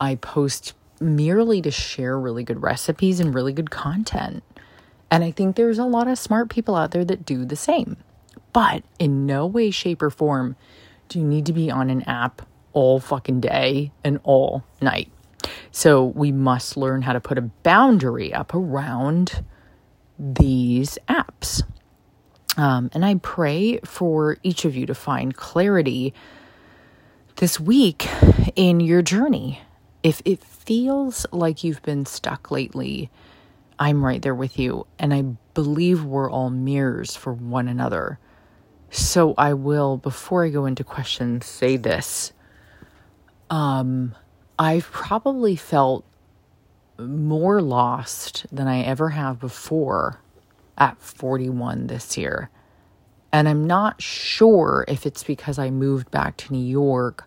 I 0.00 0.16
post 0.16 0.74
merely 1.00 1.62
to 1.62 1.70
share 1.70 2.18
really 2.18 2.44
good 2.44 2.62
recipes 2.62 3.20
and 3.20 3.34
really 3.34 3.52
good 3.52 3.70
content. 3.70 4.42
And 5.10 5.24
I 5.24 5.30
think 5.30 5.56
there's 5.56 5.78
a 5.78 5.84
lot 5.84 6.08
of 6.08 6.18
smart 6.18 6.50
people 6.50 6.76
out 6.76 6.90
there 6.90 7.04
that 7.04 7.24
do 7.24 7.44
the 7.44 7.56
same. 7.56 7.96
But 8.52 8.84
in 8.98 9.26
no 9.26 9.46
way, 9.46 9.70
shape, 9.70 10.02
or 10.02 10.10
form 10.10 10.56
do 11.08 11.18
you 11.18 11.24
need 11.24 11.46
to 11.46 11.52
be 11.52 11.70
on 11.70 11.88
an 11.88 12.02
app 12.02 12.42
all 12.72 13.00
fucking 13.00 13.40
day 13.40 13.92
and 14.04 14.20
all 14.22 14.64
night. 14.80 15.10
So 15.72 16.04
we 16.04 16.32
must 16.32 16.76
learn 16.76 17.02
how 17.02 17.12
to 17.12 17.20
put 17.20 17.38
a 17.38 17.42
boundary 17.42 18.32
up 18.34 18.54
around 18.54 19.44
these 20.18 20.98
apps. 21.08 21.62
Um, 22.56 22.90
and 22.92 23.04
I 23.04 23.14
pray 23.16 23.78
for 23.84 24.36
each 24.42 24.64
of 24.64 24.76
you 24.76 24.86
to 24.86 24.94
find 24.94 25.34
clarity 25.36 26.12
this 27.36 27.60
week 27.60 28.08
in 28.56 28.80
your 28.80 29.02
journey. 29.02 29.60
If 30.02 30.20
it 30.24 30.42
feels 30.42 31.26
like 31.32 31.62
you've 31.62 31.82
been 31.82 32.04
stuck 32.06 32.50
lately, 32.50 33.10
I'm 33.78 34.04
right 34.04 34.20
there 34.20 34.34
with 34.34 34.58
you. 34.58 34.86
And 34.98 35.14
I 35.14 35.22
believe 35.54 36.04
we're 36.04 36.30
all 36.30 36.50
mirrors 36.50 37.16
for 37.16 37.32
one 37.32 37.68
another. 37.68 38.18
So 38.90 39.34
I 39.38 39.54
will, 39.54 39.96
before 39.96 40.44
I 40.44 40.48
go 40.50 40.66
into 40.66 40.82
questions, 40.84 41.46
say 41.46 41.76
this. 41.76 42.32
Um, 43.48 44.14
I've 44.60 44.92
probably 44.92 45.56
felt 45.56 46.04
more 46.98 47.62
lost 47.62 48.44
than 48.52 48.68
I 48.68 48.82
ever 48.82 49.08
have 49.08 49.40
before 49.40 50.20
at 50.76 51.00
41 51.00 51.86
this 51.86 52.18
year. 52.18 52.50
And 53.32 53.48
I'm 53.48 53.66
not 53.66 54.02
sure 54.02 54.84
if 54.86 55.06
it's 55.06 55.24
because 55.24 55.58
I 55.58 55.70
moved 55.70 56.10
back 56.10 56.36
to 56.36 56.52
New 56.52 56.62
York 56.62 57.26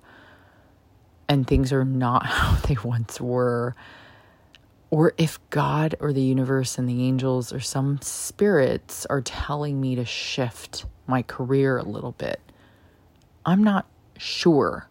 and 1.28 1.48
things 1.48 1.74
are 1.74 1.84
not 1.84 2.24
how 2.28 2.56
they 2.67 2.78
once 2.84 3.19
were, 3.19 3.76
or 4.91 5.15
if 5.17 5.39
God 5.50 5.96
or 6.00 6.13
the 6.13 6.22
universe 6.22 6.78
and 6.78 6.88
the 6.88 7.04
angels 7.04 7.52
or 7.52 7.60
some 7.60 8.00
spirits 8.04 9.08
are 9.08 9.22
telling 9.22 9.82
me 9.82 9.96
to 9.96 10.06
shift 10.06 10.86
my 11.08 11.24
career 11.24 11.80
a 11.80 11.84
little 11.84 12.12
bit. 12.12 12.39
I'm 13.43 13.63
not 13.63 13.88
sure, 14.19 14.88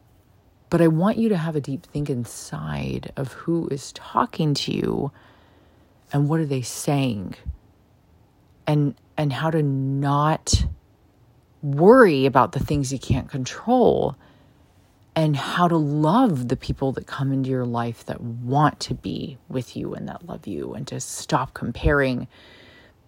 but 0.72 0.80
I 0.80 0.88
want 0.88 1.18
you 1.18 1.28
to 1.28 1.37
have 1.37 1.54
a 1.54 1.61
deep 1.61 1.85
think 1.85 2.08
inside 2.08 3.12
of 3.14 3.35
who 3.35 3.68
is 3.68 3.92
talking 3.92 4.54
to 4.54 4.72
you 4.72 5.12
and 6.14 6.30
what 6.30 6.40
are 6.40 6.46
they 6.46 6.62
saying 6.62 7.35
and 8.66 8.94
and 9.18 9.35
how 9.35 9.50
to 9.50 9.62
not 9.62 10.64
worry 11.62 12.24
about 12.24 12.52
the 12.52 12.58
things 12.58 12.90
you 12.90 12.98
can't 12.98 13.28
control 13.28 14.16
and 15.14 15.37
how 15.37 15.68
to 15.68 15.76
love 15.76 16.48
the 16.48 16.56
people 16.56 16.90
that 16.92 17.06
come 17.06 17.35
into 17.35 17.50
your 17.50 17.66
life 17.66 18.06
that 18.06 18.22
want 18.22 18.80
to 18.80 18.94
be 18.94 19.37
with 19.50 19.76
you 19.76 19.92
and 19.92 20.08
that 20.08 20.26
love 20.26 20.46
you 20.46 20.72
and 20.72 20.87
to 20.87 20.98
stop 21.00 21.52
comparing. 21.52 22.26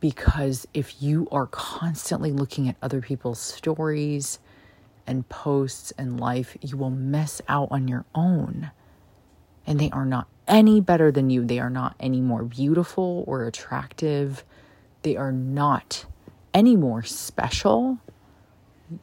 Because 0.01 0.69
if 0.75 1.03
you 1.03 1.29
are 1.33 1.47
constantly 1.47 2.31
looking 2.31 2.69
at 2.69 2.77
other 2.83 3.01
people's 3.01 3.41
stories 3.41 4.39
and 5.07 5.29
posts 5.29 5.93
and 5.99 6.21
life 6.21 6.57
you 6.61 6.77
will 6.77 6.91
miss 6.91 7.41
out 7.49 7.69
on 7.71 7.89
your 7.89 8.05
own 8.15 8.71
and 9.67 9.79
they 9.79 9.91
are 9.91 10.07
not 10.07 10.29
any 10.47 10.81
better 10.81 11.11
than 11.11 11.31
you 11.31 11.45
they 11.45 11.59
are 11.59 11.71
not 11.71 11.95
any 12.01 12.21
more 12.21 12.43
beautiful 12.43 13.25
or 13.27 13.45
attractive 13.45 14.45
they 15.05 15.17
are 15.17 15.33
not 15.33 16.07
any 16.55 16.77
more 16.77 17.03
special. 17.03 17.99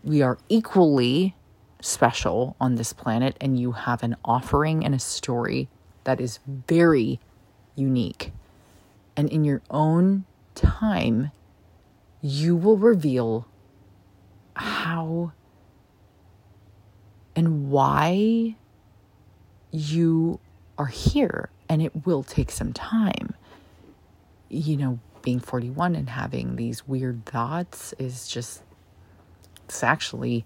We 0.03 0.21
are 0.21 0.37
equally 0.49 1.35
special 1.81 2.55
on 2.59 2.75
this 2.75 2.93
planet, 2.93 3.35
and 3.39 3.59
you 3.59 3.73
have 3.73 4.01
an 4.01 4.15
offering 4.23 4.85
and 4.85 4.95
a 4.95 4.99
story 4.99 5.67
that 6.05 6.21
is 6.21 6.39
very 6.47 7.19
unique. 7.75 8.31
And 9.15 9.29
in 9.29 9.43
your 9.43 9.61
own 9.69 10.25
time, 10.55 11.31
you 12.21 12.55
will 12.55 12.77
reveal 12.77 13.47
how 14.55 15.33
and 17.35 17.69
why 17.69 18.55
you 19.71 20.39
are 20.77 20.87
here. 20.87 21.49
And 21.69 21.81
it 21.81 22.05
will 22.05 22.23
take 22.23 22.51
some 22.51 22.73
time. 22.73 23.33
You 24.49 24.77
know, 24.77 24.99
being 25.21 25.39
41 25.39 25.95
and 25.95 26.09
having 26.09 26.55
these 26.55 26.87
weird 26.87 27.25
thoughts 27.25 27.93
is 27.97 28.27
just, 28.27 28.61
it's 29.65 29.83
actually, 29.83 30.45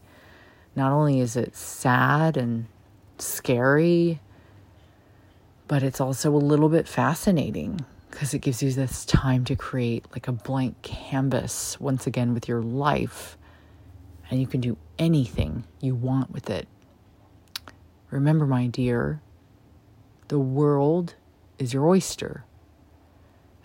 not 0.75 0.91
only 0.91 1.19
is 1.19 1.35
it 1.35 1.55
sad 1.55 2.37
and 2.37 2.67
scary, 3.17 4.19
but 5.67 5.81
it's 5.81 5.99
also 5.99 6.31
a 6.31 6.37
little 6.37 6.69
bit 6.69 6.87
fascinating 6.87 7.83
because 8.11 8.33
it 8.33 8.39
gives 8.39 8.61
you 8.61 8.71
this 8.71 9.03
time 9.05 9.43
to 9.45 9.55
create 9.55 10.05
like 10.11 10.27
a 10.27 10.31
blank 10.31 10.81
canvas 10.83 11.79
once 11.79 12.05
again 12.05 12.33
with 12.33 12.47
your 12.47 12.61
life 12.61 13.37
and 14.29 14.39
you 14.39 14.47
can 14.47 14.61
do 14.61 14.77
anything 14.97 15.63
you 15.81 15.95
want 15.95 16.31
with 16.31 16.49
it. 16.49 16.67
Remember, 18.11 18.45
my 18.45 18.67
dear, 18.67 19.21
the 20.27 20.39
world 20.39 21.15
is 21.57 21.73
your 21.73 21.87
oyster. 21.87 22.45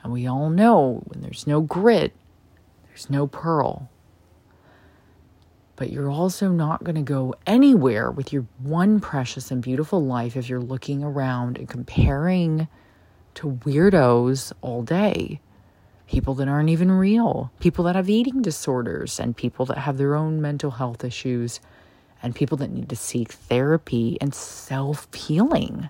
And 0.03 0.13
we 0.13 0.27
all 0.27 0.51
know 0.51 1.03
when 1.07 1.21
there's 1.21 1.47
no 1.47 1.61
grit, 1.61 2.13
there's 2.89 3.11
no 3.11 3.27
pearl. 3.27 3.91
But 5.77 5.91
you're 5.91 6.11
also 6.11 6.51
not 6.51 6.85
going 6.85 6.97
to 6.97 7.03
go 7.03 7.35
anywhere 7.47 8.11
with 8.11 8.33
your 8.33 8.47
one 8.59 9.01
precious 9.01 9.51
and 9.51 9.63
beautiful 9.63 10.05
life 10.05 10.37
if 10.37 10.49
you're 10.49 10.61
looking 10.61 11.03
around 11.03 11.57
and 11.57 11.69
comparing 11.69 12.69
to 13.35 13.53
weirdos 13.65 14.53
all 14.61 14.83
day. 14.83 15.41
People 16.07 16.35
that 16.35 16.49
aren't 16.49 16.71
even 16.71 16.91
real, 16.91 17.53
people 17.61 17.85
that 17.85 17.95
have 17.95 18.11
eating 18.11 18.43
disorders, 18.43 19.21
and 19.21 19.37
people 19.37 19.65
that 19.67 19.79
have 19.79 19.97
their 19.97 20.17
own 20.17 20.41
mental 20.41 20.73
health 20.73 21.05
issues, 21.05 21.61
and 22.23 22.35
people 22.35 22.57
that 22.59 22.71
need 22.71 22.89
to 22.89 22.97
seek 22.97 23.33
therapy 23.33 24.19
and 24.21 24.35
self 24.35 25.13
healing. 25.15 25.89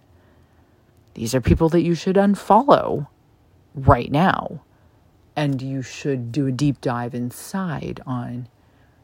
These 1.14 1.34
are 1.34 1.40
people 1.40 1.68
that 1.70 1.82
you 1.82 1.94
should 1.94 2.16
unfollow 2.16 3.08
right 3.74 4.10
now. 4.10 4.62
And 5.36 5.62
you 5.62 5.82
should 5.82 6.32
do 6.32 6.46
a 6.46 6.52
deep 6.52 6.80
dive 6.80 7.14
inside 7.14 8.00
on 8.06 8.48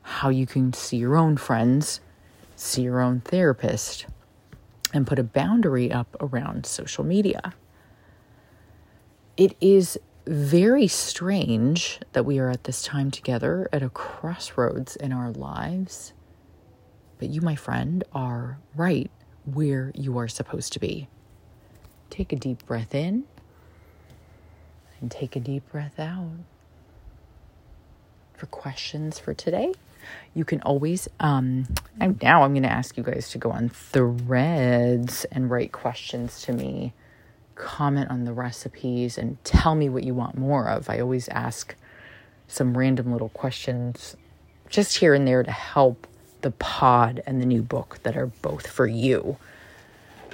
how 0.03 0.29
you 0.29 0.47
can 0.47 0.73
see 0.73 0.99
your 0.99 1.17
own 1.17 1.37
friends, 1.37 2.01
see 2.55 2.83
your 2.83 3.01
own 3.01 3.21
therapist, 3.21 4.07
and 4.93 5.07
put 5.07 5.19
a 5.19 5.25
boundary 5.25 5.91
up 5.91 6.17
around 6.21 6.67
social 6.67 7.05
media. 7.05 7.55
It 9.37 9.57
is 9.61 9.99
very 10.27 10.89
strange 10.89 12.01
that 12.13 12.25
we 12.25 12.39
are 12.39 12.51
at 12.51 12.65
this 12.65 12.83
time 12.83 13.11
together 13.11 13.69
at 13.73 13.83
a 13.83 13.89
crossroads 13.89 14.97
in 14.97 15.13
our 15.13 15.31
lives. 15.31 16.13
But 17.19 17.29
you, 17.31 17.41
my 17.41 17.57
friend, 17.57 18.05
are 18.13 18.59
right 18.75 19.11
where 19.45 19.93
you 19.95 20.19
are 20.19 20.29
supposed 20.29 20.73
to 20.75 20.79
be. 20.79 21.09
Take 22.11 22.33
a 22.33 22.37
deep 22.37 22.67
breath 22.67 22.95
in 22.95 23.25
and 25.01 25.11
take 25.11 25.37
a 25.37 25.41
deep 25.41 25.71
breath 25.71 25.99
out. 25.99 26.31
For 28.35 28.47
questions 28.47 29.19
for 29.19 29.33
today, 29.33 29.73
you 30.35 30.45
can 30.45 30.61
always, 30.63 31.09
um, 31.21 31.67
now 31.99 32.43
I'm 32.43 32.53
going 32.53 32.63
to 32.63 32.73
ask 32.73 32.97
you 32.97 33.03
guys 33.03 33.31
to 33.31 33.39
go 33.39 33.51
on 33.51 33.71
threads 33.71 35.25
and 35.33 35.51
write 35.51 35.73
questions 35.73 36.43
to 36.43 36.53
me, 36.53 36.93
comment 37.55 38.11
on 38.11 38.25
the 38.25 38.33
recipes, 38.33 39.17
and 39.17 39.43
tell 39.43 39.75
me 39.75 39.89
what 39.89 40.05
you 40.05 40.15
want 40.15 40.37
more 40.37 40.69
of. 40.69 40.91
I 40.91 41.01
always 41.01 41.29
ask 41.29 41.75
some 42.47 42.77
random 42.77 43.11
little 43.11 43.31
questions 43.31 44.17
just 44.69 44.99
here 44.99 45.15
and 45.15 45.27
there 45.27 45.43
to 45.43 45.51
help 45.51 46.07
the 46.47 46.53
pod 46.53 47.21
and 47.27 47.43
the 47.43 47.47
new 47.47 47.61
book 47.61 47.99
that 48.05 48.17
are 48.17 48.29
both 48.29 48.69
for 48.69 48.87
you. 48.87 49.37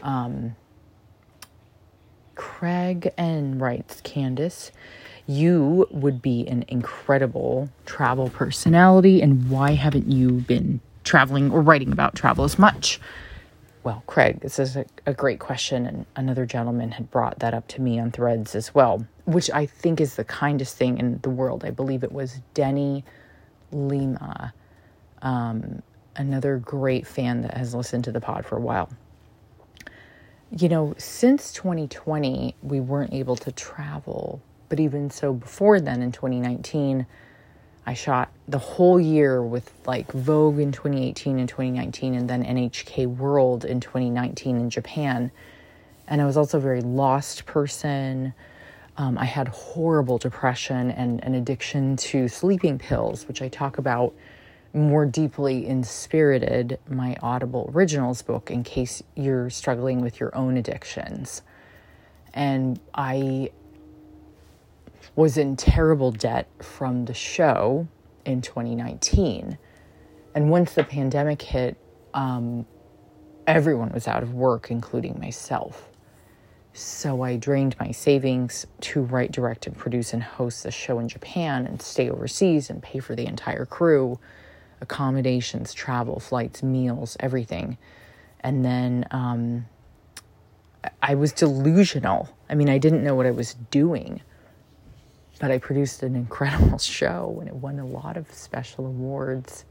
Um, 0.02 0.54
Craig 2.34 3.14
and 3.16 3.58
writes 3.58 4.02
Candice, 4.02 4.72
you 5.26 5.88
would 5.90 6.20
be 6.20 6.46
an 6.46 6.66
incredible 6.68 7.70
travel 7.86 8.28
personality, 8.28 9.22
and 9.22 9.48
why 9.48 9.72
haven't 9.72 10.10
you 10.12 10.32
been 10.32 10.80
traveling 11.02 11.50
or 11.50 11.62
writing 11.62 11.92
about 11.92 12.14
travel 12.14 12.44
as 12.44 12.58
much? 12.58 13.00
Well, 13.82 14.02
Craig, 14.06 14.40
this 14.40 14.58
is 14.58 14.76
a, 14.76 14.84
a 15.06 15.14
great 15.14 15.38
question, 15.38 15.86
and 15.86 16.04
another 16.14 16.44
gentleman 16.44 16.90
had 16.90 17.10
brought 17.10 17.38
that 17.38 17.54
up 17.54 17.68
to 17.68 17.80
me 17.80 17.98
on 17.98 18.10
threads 18.10 18.54
as 18.54 18.74
well, 18.74 19.06
which 19.24 19.50
I 19.50 19.64
think 19.64 19.98
is 19.98 20.16
the 20.16 20.24
kindest 20.24 20.76
thing 20.76 20.98
in 20.98 21.20
the 21.22 21.30
world. 21.30 21.64
I 21.64 21.70
believe 21.70 22.04
it 22.04 22.12
was 22.12 22.42
Denny 22.52 23.02
Lima, 23.70 24.52
um, 25.22 25.80
another 26.16 26.58
great 26.58 27.06
fan 27.06 27.42
that 27.42 27.56
has 27.56 27.74
listened 27.74 28.04
to 28.04 28.12
the 28.12 28.20
pod 28.20 28.44
for 28.44 28.56
a 28.56 28.60
while 28.60 28.88
you 30.54 30.68
know, 30.68 30.94
since 30.98 31.52
2020, 31.52 32.54
we 32.62 32.80
weren't 32.80 33.14
able 33.14 33.36
to 33.36 33.52
travel. 33.52 34.42
But 34.68 34.80
even 34.80 35.10
so, 35.10 35.32
before 35.32 35.80
then 35.80 36.02
in 36.02 36.12
2019, 36.12 37.06
I 37.86 37.94
shot 37.94 38.30
the 38.46 38.58
whole 38.58 39.00
year 39.00 39.42
with 39.42 39.72
like 39.86 40.12
Vogue 40.12 40.58
in 40.58 40.70
2018 40.70 41.38
and 41.38 41.48
2019, 41.48 42.14
and 42.14 42.28
then 42.28 42.44
NHK 42.44 43.06
World 43.16 43.64
in 43.64 43.80
2019 43.80 44.56
in 44.56 44.70
Japan. 44.70 45.30
And 46.06 46.20
I 46.20 46.26
was 46.26 46.36
also 46.36 46.58
a 46.58 46.60
very 46.60 46.82
lost 46.82 47.46
person. 47.46 48.34
Um, 48.98 49.16
I 49.16 49.24
had 49.24 49.48
horrible 49.48 50.18
depression 50.18 50.90
and 50.90 51.24
an 51.24 51.34
addiction 51.34 51.96
to 51.96 52.28
sleeping 52.28 52.78
pills, 52.78 53.26
which 53.26 53.40
I 53.40 53.48
talk 53.48 53.78
about 53.78 54.12
more 54.74 55.04
deeply 55.04 55.66
in 55.66 55.84
Spirited, 55.84 56.78
my 56.88 57.16
Audible 57.22 57.70
Originals 57.74 58.22
book, 58.22 58.50
in 58.50 58.62
case 58.62 59.02
you're 59.14 59.50
struggling 59.50 60.00
with 60.00 60.18
your 60.18 60.34
own 60.34 60.56
addictions. 60.56 61.42
And 62.32 62.80
I 62.94 63.50
was 65.14 65.36
in 65.36 65.56
terrible 65.56 66.10
debt 66.10 66.48
from 66.60 67.04
the 67.04 67.14
show 67.14 67.86
in 68.24 68.40
2019. 68.40 69.58
And 70.34 70.50
once 70.50 70.72
the 70.72 70.84
pandemic 70.84 71.42
hit, 71.42 71.76
um, 72.14 72.64
everyone 73.46 73.92
was 73.92 74.08
out 74.08 74.22
of 74.22 74.32
work, 74.32 74.70
including 74.70 75.18
myself. 75.20 75.90
So 76.72 77.22
I 77.22 77.36
drained 77.36 77.76
my 77.78 77.90
savings 77.90 78.66
to 78.80 79.02
write, 79.02 79.32
direct, 79.32 79.66
and 79.66 79.76
produce 79.76 80.14
and 80.14 80.22
host 80.22 80.62
the 80.62 80.70
show 80.70 80.98
in 80.98 81.08
Japan 81.08 81.66
and 81.66 81.82
stay 81.82 82.08
overseas 82.08 82.70
and 82.70 82.82
pay 82.82 82.98
for 82.98 83.14
the 83.14 83.26
entire 83.26 83.66
crew, 83.66 84.18
accommodations, 84.82 85.72
travel, 85.72 86.20
flights, 86.20 86.62
meals, 86.62 87.16
everything. 87.20 87.78
And 88.40 88.62
then 88.62 89.06
um, 89.10 89.66
I 91.00 91.14
was 91.14 91.32
delusional. 91.32 92.28
I 92.50 92.54
mean, 92.54 92.68
I 92.68 92.76
didn't 92.76 93.02
know 93.02 93.14
what 93.14 93.24
I 93.24 93.30
was 93.30 93.54
doing, 93.70 94.20
but 95.40 95.50
I 95.50 95.56
produced 95.56 96.02
an 96.02 96.14
incredible 96.14 96.78
show 96.98 97.38
and 97.40 97.48
it 97.48 97.54
won 97.54 97.78
a 97.78 97.86
lot 97.86 98.18
of 98.18 98.30
special 98.34 98.84
awards. 98.84 99.64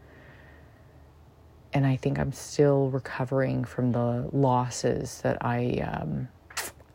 And 1.74 1.86
I 1.86 1.96
think 1.96 2.18
I'm 2.18 2.34
still 2.34 2.90
recovering 2.90 3.64
from 3.64 3.92
the 3.92 4.28
losses 4.32 5.22
that 5.22 5.38
I. 5.42 5.86
Um, 5.88 6.30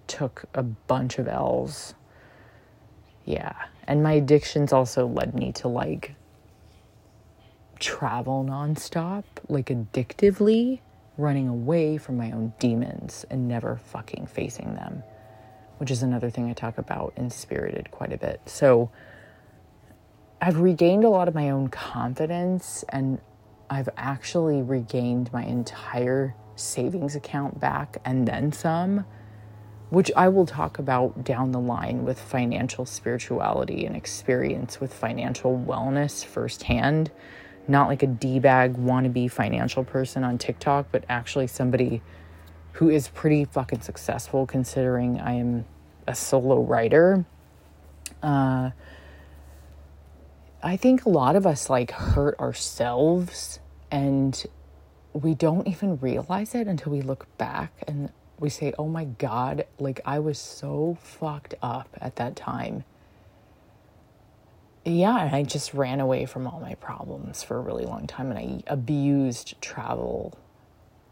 took 0.06 0.44
a 0.54 0.62
bunch 0.62 1.18
of 1.18 1.28
L's. 1.28 1.94
Yeah. 3.24 3.54
And 3.86 4.02
my 4.02 4.12
addictions 4.12 4.72
also 4.72 5.06
led 5.06 5.34
me 5.34 5.52
to 5.52 5.68
like 5.68 6.14
travel 7.78 8.44
nonstop, 8.44 9.24
like 9.48 9.66
addictively, 9.66 10.80
running 11.16 11.48
away 11.48 11.96
from 11.98 12.16
my 12.16 12.30
own 12.30 12.52
demons 12.58 13.24
and 13.30 13.48
never 13.48 13.76
fucking 13.76 14.26
facing 14.26 14.74
them, 14.74 15.02
which 15.78 15.90
is 15.90 16.02
another 16.02 16.30
thing 16.30 16.48
I 16.50 16.52
talk 16.52 16.78
about 16.78 17.12
in 17.16 17.30
Spirited 17.30 17.90
quite 17.90 18.12
a 18.12 18.18
bit. 18.18 18.40
So 18.46 18.90
I've 20.40 20.60
regained 20.60 21.04
a 21.04 21.08
lot 21.08 21.28
of 21.28 21.34
my 21.34 21.50
own 21.50 21.68
confidence 21.68 22.84
and 22.88 23.20
I've 23.68 23.88
actually 23.96 24.62
regained 24.62 25.32
my 25.32 25.44
entire 25.44 26.34
savings 26.54 27.16
account 27.16 27.58
back 27.60 27.98
and 28.04 28.26
then 28.28 28.52
some 28.52 29.04
which 29.90 30.10
I 30.16 30.28
will 30.28 30.46
talk 30.46 30.78
about 30.78 31.24
down 31.24 31.52
the 31.52 31.60
line 31.60 32.04
with 32.04 32.18
financial 32.18 32.86
spirituality 32.86 33.86
and 33.86 33.94
experience 33.94 34.80
with 34.80 34.92
financial 34.92 35.56
wellness 35.56 36.24
firsthand. 36.24 37.10
Not 37.68 37.88
like 37.88 38.02
a 38.02 38.06
D 38.06 38.38
bag 38.38 38.76
wannabe 38.76 39.30
financial 39.30 39.84
person 39.84 40.24
on 40.24 40.38
TikTok, 40.38 40.86
but 40.92 41.04
actually 41.08 41.46
somebody 41.46 42.02
who 42.72 42.90
is 42.90 43.08
pretty 43.08 43.44
fucking 43.44 43.80
successful 43.80 44.46
considering 44.46 45.18
I 45.18 45.32
am 45.32 45.64
a 46.06 46.14
solo 46.14 46.60
writer. 46.60 47.24
Uh, 48.22 48.70
I 50.62 50.76
think 50.76 51.04
a 51.04 51.08
lot 51.08 51.36
of 51.36 51.46
us 51.46 51.70
like 51.70 51.90
hurt 51.90 52.38
ourselves 52.38 53.60
and 53.90 54.44
we 55.12 55.34
don't 55.34 55.66
even 55.66 55.96
realize 55.98 56.54
it 56.54 56.66
until 56.66 56.92
we 56.92 57.00
look 57.00 57.26
back 57.38 57.72
and 57.86 58.12
we 58.38 58.50
say, 58.50 58.72
oh 58.78 58.88
my 58.88 59.04
God, 59.04 59.64
like 59.78 60.00
I 60.04 60.18
was 60.18 60.38
so 60.38 60.98
fucked 61.00 61.54
up 61.62 61.88
at 62.00 62.16
that 62.16 62.36
time. 62.36 62.84
Yeah, 64.88 65.30
I 65.32 65.42
just 65.42 65.74
ran 65.74 65.98
away 65.98 66.26
from 66.26 66.46
all 66.46 66.60
my 66.60 66.76
problems 66.76 67.42
for 67.42 67.56
a 67.56 67.60
really 67.60 67.84
long 67.84 68.06
time 68.06 68.30
and 68.30 68.38
I 68.38 68.72
abused 68.72 69.60
travel 69.60 70.38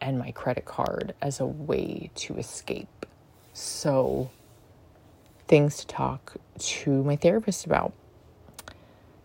and 0.01 0.17
my 0.17 0.31
credit 0.31 0.65
card 0.65 1.13
as 1.21 1.41
a 1.41 1.47
way 1.47 2.09
to 2.15 2.37
escape. 2.37 3.05
So, 3.53 4.31
things 5.49 5.79
to 5.79 5.89
talk 5.89 6.37
to 6.57 7.03
my 7.03 7.17
therapist 7.17 7.67
about. 7.67 7.93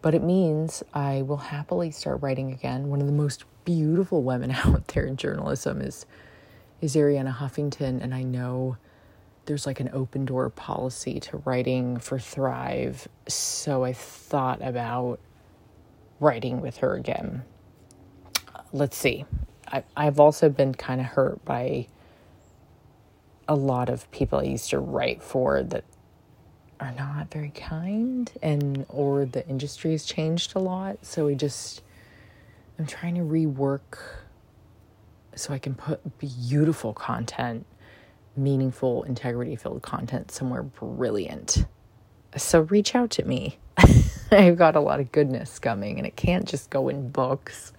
But 0.01 0.15
it 0.15 0.23
means 0.23 0.81
I 0.95 1.21
will 1.21 1.37
happily 1.37 1.91
start 1.91 2.23
writing 2.23 2.51
again. 2.51 2.87
One 2.89 3.01
of 3.01 3.05
the 3.05 3.13
most 3.13 3.43
beautiful 3.65 4.23
women 4.23 4.49
out 4.65 4.87
there 4.87 5.05
in 5.05 5.15
journalism 5.15 5.79
is 5.79 6.07
is 6.81 6.95
Arianna 6.95 7.35
Huffington, 7.35 8.01
and 8.01 8.15
I 8.15 8.23
know 8.23 8.77
there's 9.49 9.65
like 9.65 9.79
an 9.79 9.89
open 9.93 10.25
door 10.25 10.47
policy 10.51 11.19
to 11.19 11.37
writing 11.37 11.97
for 11.97 12.19
Thrive. 12.19 13.07
So 13.27 13.83
I 13.83 13.93
thought 13.93 14.61
about 14.61 15.19
writing 16.19 16.61
with 16.61 16.77
her 16.77 16.93
again. 16.93 17.41
Let's 18.71 18.95
see. 18.95 19.25
I, 19.67 19.83
I've 19.97 20.19
also 20.19 20.49
been 20.49 20.75
kind 20.75 21.01
of 21.01 21.07
hurt 21.07 21.43
by 21.45 21.87
a 23.47 23.55
lot 23.55 23.89
of 23.89 24.09
people 24.11 24.37
I 24.37 24.43
used 24.43 24.69
to 24.69 24.77
write 24.77 25.23
for 25.23 25.63
that 25.63 25.83
are 26.79 26.91
not 26.91 27.31
very 27.31 27.49
kind 27.49 28.31
and 28.43 28.85
or 28.87 29.25
the 29.25 29.47
industry 29.49 29.93
has 29.93 30.05
changed 30.05 30.53
a 30.55 30.59
lot 30.59 30.97
so 31.01 31.25
we 31.25 31.35
just 31.35 31.81
i'm 32.77 32.85
trying 32.85 33.15
to 33.15 33.21
rework 33.21 33.97
so 35.39 35.53
I 35.53 35.59
can 35.59 35.73
put 35.73 36.19
beautiful 36.19 36.93
content, 36.93 37.65
meaningful, 38.43 39.03
integrity 39.03 39.55
filled 39.55 39.81
content 39.81 40.31
somewhere 40.31 40.63
brilliant. 40.63 41.65
So 42.37 42.61
reach 42.61 42.95
out 42.95 43.09
to 43.11 43.25
me. 43.25 43.57
I've 44.31 44.57
got 44.57 44.75
a 44.75 44.79
lot 44.79 44.99
of 44.99 45.11
goodness 45.11 45.59
coming 45.59 45.97
and 45.97 46.05
it 46.05 46.15
can't 46.15 46.45
just 46.45 46.69
go 46.69 46.89
in 46.89 47.09
books. 47.09 47.73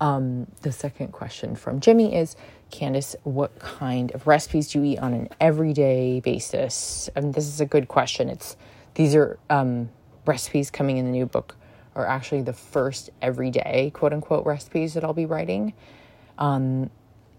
Um, 0.00 0.46
the 0.62 0.72
second 0.72 1.12
question 1.12 1.56
from 1.56 1.80
Jimmy 1.80 2.14
is 2.14 2.36
Candice, 2.70 3.16
what 3.22 3.58
kind 3.58 4.12
of 4.12 4.26
recipes 4.26 4.68
do 4.68 4.80
you 4.80 4.92
eat 4.92 4.98
on 4.98 5.14
an 5.14 5.28
everyday 5.40 6.20
basis? 6.20 7.08
And 7.16 7.34
this 7.34 7.46
is 7.46 7.60
a 7.60 7.66
good 7.66 7.88
question. 7.88 8.28
It's 8.28 8.56
these 8.94 9.14
are 9.14 9.38
um, 9.50 9.90
recipes 10.26 10.70
coming 10.70 10.98
in 10.98 11.06
the 11.06 11.12
new 11.12 11.26
book 11.26 11.56
are 11.94 12.06
actually 12.06 12.42
the 12.42 12.52
first 12.52 13.10
everyday 13.22 13.90
quote 13.94 14.12
unquote 14.12 14.44
recipes 14.44 14.94
that 14.94 15.02
I'll 15.02 15.14
be 15.14 15.26
writing. 15.26 15.72
Um, 16.38 16.90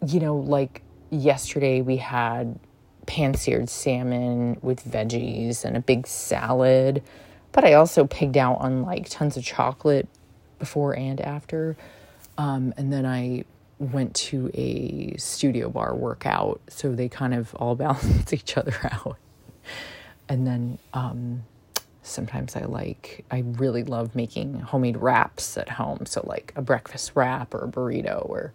you 0.06 0.20
know, 0.20 0.36
like 0.36 0.82
yesterday 1.10 1.82
we 1.82 1.98
had 1.98 2.60
pan 3.06 3.34
seared 3.34 3.70
salmon 3.70 4.58
with 4.62 4.84
veggies 4.84 5.64
and 5.64 5.78
a 5.78 5.80
big 5.80 6.06
salad, 6.06 7.02
but 7.52 7.64
I 7.64 7.74
also 7.74 8.06
pigged 8.06 8.38
out 8.38 8.60
on 8.60 8.84
like 8.84 9.10
tons 9.10 9.38
of 9.38 9.44
chocolate 9.44 10.08
before 10.60 10.96
and 10.96 11.20
after. 11.22 11.78
Um, 12.38 12.74
and 12.78 12.92
then 12.92 13.06
I 13.06 13.46
went 13.80 14.16
to 14.16 14.52
a 14.54 15.16
studio 15.18 15.70
bar 15.70 15.96
workout, 15.96 16.62
so 16.68 16.94
they 16.94 17.10
kind 17.10 17.34
of 17.34 17.54
all 17.56 17.76
balance 17.78 18.34
each 18.34 18.58
other 18.58 18.76
out. 18.84 19.18
And 20.30 20.46
then 20.46 20.78
um, 20.94 21.44
sometimes 22.02 22.56
I 22.56 22.66
like, 22.66 23.26
I 23.32 23.44
really 23.46 23.84
love 23.84 24.16
making 24.16 24.60
homemade 24.60 24.98
wraps 24.98 25.58
at 25.58 25.70
home. 25.70 26.06
So, 26.06 26.22
like 26.26 26.54
a 26.56 26.62
breakfast 26.62 27.14
wrap 27.16 27.54
or 27.54 27.66
a 27.66 27.68
burrito 27.68 28.28
or 28.28 28.54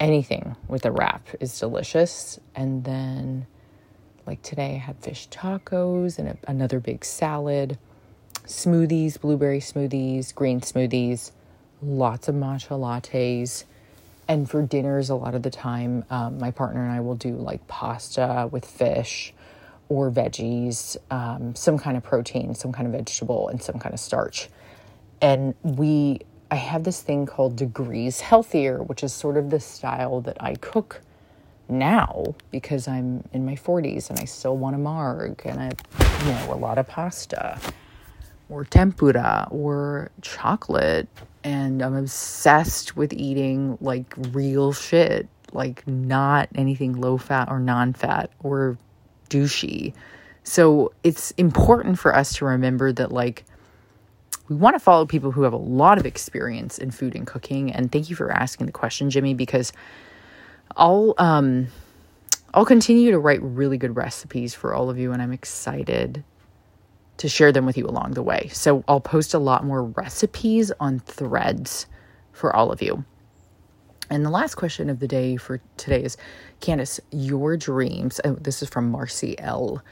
anything 0.00 0.56
with 0.68 0.84
a 0.84 0.90
wrap 0.90 1.28
is 1.40 1.58
delicious. 1.58 2.38
And 2.54 2.84
then, 2.84 3.46
like 4.26 4.42
today, 4.42 4.74
I 4.74 4.78
had 4.78 4.98
fish 4.98 5.28
tacos 5.28 6.18
and 6.18 6.28
a, 6.28 6.38
another 6.46 6.80
big 6.80 7.04
salad, 7.04 7.78
smoothies, 8.44 9.20
blueberry 9.20 9.60
smoothies, 9.60 10.34
green 10.34 10.60
smoothies, 10.60 11.32
lots 11.82 12.28
of 12.28 12.34
matcha 12.34 12.78
lattes. 12.78 13.64
And 14.26 14.48
for 14.48 14.62
dinners, 14.62 15.08
a 15.08 15.14
lot 15.14 15.34
of 15.34 15.42
the 15.42 15.50
time, 15.50 16.04
um, 16.10 16.38
my 16.38 16.50
partner 16.50 16.82
and 16.82 16.92
I 16.92 17.00
will 17.00 17.14
do 17.14 17.34
like 17.36 17.66
pasta 17.66 18.48
with 18.50 18.64
fish 18.64 19.32
or 19.88 20.10
veggies, 20.10 20.98
um, 21.10 21.54
some 21.54 21.78
kind 21.78 21.96
of 21.96 22.02
protein, 22.02 22.54
some 22.54 22.72
kind 22.72 22.86
of 22.86 22.92
vegetable, 22.92 23.48
and 23.48 23.62
some 23.62 23.78
kind 23.78 23.94
of 23.94 24.00
starch. 24.00 24.50
And 25.22 25.54
we 25.62 26.20
I 26.50 26.56
have 26.56 26.84
this 26.84 27.02
thing 27.02 27.26
called 27.26 27.56
Degrees 27.56 28.20
Healthier, 28.20 28.82
which 28.82 29.02
is 29.02 29.12
sort 29.12 29.36
of 29.36 29.50
the 29.50 29.60
style 29.60 30.20
that 30.22 30.36
I 30.40 30.54
cook 30.54 31.02
now 31.68 32.34
because 32.50 32.88
I'm 32.88 33.22
in 33.32 33.44
my 33.44 33.54
40s 33.54 34.08
and 34.08 34.18
I 34.18 34.24
still 34.24 34.56
want 34.56 34.74
a 34.74 34.78
marg 34.78 35.42
and 35.44 35.60
I, 35.60 35.72
you 36.24 36.32
know, 36.32 36.54
a 36.54 36.56
lot 36.56 36.78
of 36.78 36.88
pasta 36.88 37.60
or 38.48 38.64
tempura 38.64 39.48
or 39.50 40.10
chocolate. 40.22 41.06
And 41.44 41.82
I'm 41.82 41.94
obsessed 41.94 42.96
with 42.96 43.12
eating 43.12 43.76
like 43.82 44.14
real 44.32 44.72
shit, 44.72 45.28
like 45.52 45.86
not 45.86 46.48
anything 46.54 46.98
low 46.98 47.18
fat 47.18 47.50
or 47.50 47.60
non 47.60 47.92
fat 47.92 48.30
or 48.42 48.78
douchey. 49.28 49.92
So 50.44 50.92
it's 51.04 51.32
important 51.32 51.98
for 51.98 52.16
us 52.16 52.34
to 52.36 52.46
remember 52.46 52.90
that, 52.92 53.12
like, 53.12 53.44
we 54.48 54.56
want 54.56 54.74
to 54.74 54.80
follow 54.80 55.06
people 55.06 55.30
who 55.30 55.42
have 55.42 55.52
a 55.52 55.58
lot 55.58 55.98
of 55.98 56.06
experience 56.06 56.78
in 56.78 56.90
food 56.90 57.14
and 57.14 57.26
cooking. 57.26 57.72
And 57.72 57.92
thank 57.92 58.08
you 58.10 58.16
for 58.16 58.30
asking 58.30 58.66
the 58.66 58.72
question, 58.72 59.10
Jimmy, 59.10 59.34
because 59.34 59.72
I'll 60.76 61.14
um 61.18 61.68
I'll 62.54 62.64
continue 62.64 63.10
to 63.10 63.18
write 63.18 63.42
really 63.42 63.76
good 63.76 63.96
recipes 63.96 64.54
for 64.54 64.74
all 64.74 64.88
of 64.88 64.98
you 64.98 65.12
and 65.12 65.20
I'm 65.20 65.32
excited 65.32 66.24
to 67.18 67.28
share 67.28 67.52
them 67.52 67.66
with 67.66 67.76
you 67.76 67.86
along 67.86 68.12
the 68.12 68.22
way. 68.22 68.48
So 68.52 68.84
I'll 68.88 69.00
post 69.00 69.34
a 69.34 69.38
lot 69.38 69.64
more 69.64 69.84
recipes 69.84 70.72
on 70.80 71.00
threads 71.00 71.86
for 72.32 72.54
all 72.54 72.70
of 72.72 72.80
you. 72.80 73.04
And 74.10 74.24
the 74.24 74.30
last 74.30 74.54
question 74.54 74.88
of 74.88 75.00
the 75.00 75.08
day 75.08 75.36
for 75.36 75.60
today 75.76 76.02
is 76.02 76.16
Candice, 76.60 77.00
your 77.10 77.56
dreams, 77.56 78.20
oh, 78.24 78.34
this 78.40 78.62
is 78.62 78.68
from 78.68 78.90
Marcy 78.90 79.38
L. 79.38 79.82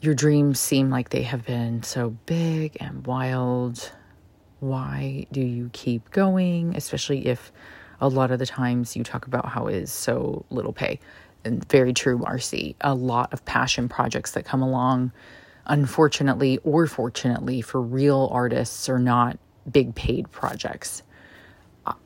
Your 0.00 0.14
dreams 0.14 0.60
seem 0.60 0.90
like 0.90 1.08
they 1.08 1.22
have 1.22 1.44
been 1.44 1.82
so 1.82 2.10
big 2.26 2.76
and 2.78 3.04
wild. 3.04 3.90
Why 4.60 5.26
do 5.32 5.40
you 5.40 5.70
keep 5.72 6.10
going? 6.10 6.76
Especially 6.76 7.26
if 7.26 7.50
a 8.00 8.08
lot 8.08 8.30
of 8.30 8.38
the 8.38 8.46
times 8.46 8.94
you 8.94 9.02
talk 9.02 9.26
about 9.26 9.46
how 9.46 9.66
it 9.66 9.74
is 9.74 9.90
so 9.90 10.44
little 10.50 10.72
pay. 10.72 11.00
And 11.44 11.68
very 11.68 11.92
true, 11.92 12.16
Marcy. 12.16 12.76
A 12.80 12.94
lot 12.94 13.32
of 13.32 13.44
passion 13.44 13.88
projects 13.88 14.32
that 14.32 14.44
come 14.44 14.62
along, 14.62 15.10
unfortunately 15.66 16.58
or 16.62 16.86
fortunately, 16.86 17.60
for 17.60 17.80
real 17.80 18.28
artists 18.30 18.88
are 18.88 19.00
not 19.00 19.36
big 19.68 19.96
paid 19.96 20.30
projects. 20.30 21.02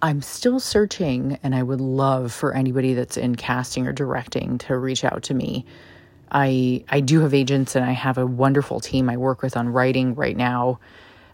I'm 0.00 0.22
still 0.22 0.60
searching, 0.60 1.38
and 1.42 1.54
I 1.54 1.62
would 1.62 1.80
love 1.80 2.32
for 2.32 2.54
anybody 2.54 2.94
that's 2.94 3.18
in 3.18 3.34
casting 3.34 3.86
or 3.86 3.92
directing 3.92 4.56
to 4.58 4.78
reach 4.78 5.04
out 5.04 5.24
to 5.24 5.34
me. 5.34 5.66
I 6.32 6.84
I 6.88 7.00
do 7.00 7.20
have 7.20 7.34
agents, 7.34 7.76
and 7.76 7.84
I 7.84 7.92
have 7.92 8.18
a 8.18 8.26
wonderful 8.26 8.80
team 8.80 9.08
I 9.08 9.16
work 9.16 9.42
with 9.42 9.56
on 9.56 9.68
writing 9.68 10.14
right 10.14 10.36
now. 10.36 10.80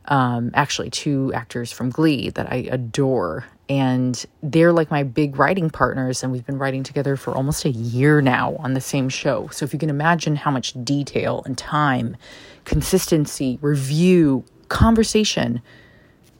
Um, 0.06 0.50
actually, 0.54 0.90
two 0.90 1.32
actors 1.34 1.70
from 1.70 1.90
Glee 1.90 2.30
that 2.30 2.50
I 2.50 2.68
adore, 2.70 3.44
and 3.68 4.24
they're 4.42 4.72
like 4.72 4.90
my 4.90 5.02
big 5.02 5.38
writing 5.38 5.70
partners, 5.70 6.22
and 6.22 6.32
we've 6.32 6.46
been 6.46 6.58
writing 6.58 6.82
together 6.82 7.16
for 7.16 7.34
almost 7.34 7.64
a 7.64 7.70
year 7.70 8.20
now 8.20 8.56
on 8.56 8.74
the 8.74 8.80
same 8.80 9.08
show. 9.08 9.48
So 9.52 9.64
if 9.64 9.72
you 9.72 9.78
can 9.78 9.90
imagine 9.90 10.36
how 10.36 10.50
much 10.50 10.74
detail 10.82 11.42
and 11.46 11.56
time, 11.56 12.16
consistency, 12.64 13.58
review, 13.60 14.44
conversation 14.68 15.62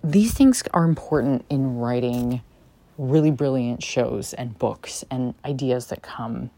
these 0.03 0.33
things 0.33 0.63
are 0.73 0.85
important 0.85 1.45
in 1.51 1.77
writing 1.77 2.41
really 2.97 3.31
brilliant 3.31 3.83
shows 3.83 4.33
and 4.35 4.59
books 4.59 5.05
and 5.11 5.35
ideas 5.45 5.87
that 5.89 6.03
come. 6.03 6.51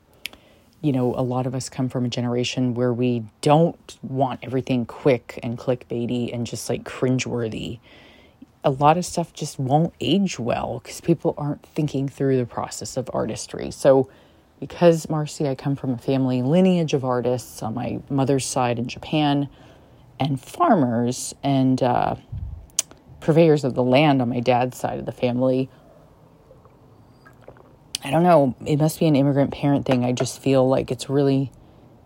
You 0.83 0.93
know, 0.93 1.15
a 1.15 1.23
lot 1.23 1.47
of 1.47 1.55
us 1.55 1.69
come 1.69 1.89
from 1.89 2.07
a 2.07 2.09
generation 2.09 2.75
where 2.75 2.93
we 2.93 3.25
don't 3.43 3.99
want 4.03 4.41
everything 4.43 4.87
quick 4.87 5.39
and 5.43 5.59
clickbaity 5.59 6.33
and 6.33 6.47
just 6.47 6.69
like 6.69 6.85
cringeworthy. 6.85 7.81
A 8.65 8.71
lot 8.71 8.97
of 8.97 9.05
stuff 9.05 9.33
just 9.33 9.59
won't 9.59 9.93
age 10.01 10.39
well 10.39 10.81
because 10.83 11.01
people 11.01 11.35
aren't 11.37 11.65
thinking 11.65 12.09
through 12.09 12.37
the 12.39 12.47
process 12.47 12.97
of 12.97 13.11
artistry. 13.13 13.71
So, 13.71 14.09
because 14.59 15.09
Marcy, 15.09 15.49
I 15.49 15.55
come 15.55 15.77
from 15.77 15.91
a 15.95 15.99
family 15.99 16.43
lineage 16.43 16.93
of 16.93 17.05
artists 17.05 17.63
on 17.63 17.75
my 17.75 18.01
mother's 18.11 18.45
side 18.45 18.79
in 18.79 18.89
Japan 18.89 19.49
and 20.19 20.39
farmers, 20.39 21.35
and 21.43 21.83
uh, 21.83 22.15
purveyors 23.21 23.65
of 23.65 23.75
the 23.75 23.83
land 23.83 24.21
on 24.21 24.29
my 24.29 24.41
dad's 24.41 24.77
side 24.77 24.99
of 24.99 25.07
the 25.07 25.13
family. 25.13 25.71
I 28.11 28.13
don't 28.13 28.25
know, 28.25 28.57
it 28.67 28.81
must 28.81 28.99
be 28.99 29.07
an 29.07 29.15
immigrant 29.15 29.53
parent 29.53 29.87
thing. 29.87 30.05
I 30.05 30.11
just 30.11 30.43
feel 30.43 30.69
like 30.69 30.91
it's 30.91 31.09
really 31.09 31.53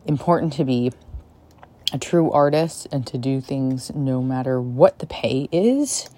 important 0.05 0.52
to 0.52 0.64
be 0.66 0.92
a 1.94 1.98
true 1.98 2.30
artist 2.30 2.86
and 2.92 3.07
to 3.07 3.16
do 3.16 3.40
things 3.40 3.90
no 3.94 4.20
matter 4.20 4.61
what 4.61 4.98
the 4.98 5.07
pay 5.07 5.48
is. 5.50 6.11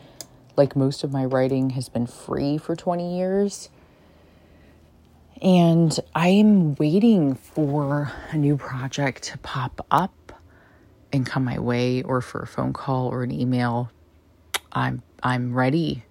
Like 0.56 0.74
most 0.74 1.04
of 1.04 1.12
my 1.12 1.24
writing 1.24 1.70
has 1.70 1.88
been 1.88 2.08
free 2.08 2.58
for 2.58 2.74
20 2.74 3.16
years. 3.16 3.70
And 5.40 5.96
I'm 6.16 6.74
waiting 6.74 7.36
for 7.36 8.10
a 8.32 8.36
new 8.36 8.56
project 8.56 9.22
to 9.22 9.38
pop 9.38 9.86
up 9.88 10.32
and 11.12 11.24
come 11.24 11.44
my 11.44 11.60
way, 11.60 12.02
or 12.02 12.20
for 12.20 12.40
a 12.40 12.46
phone 12.48 12.72
call 12.72 13.06
or 13.06 13.22
an 13.22 13.30
email 13.30 13.92
I'm 14.72 15.04
I'm 15.22 15.54
ready. 15.54 16.05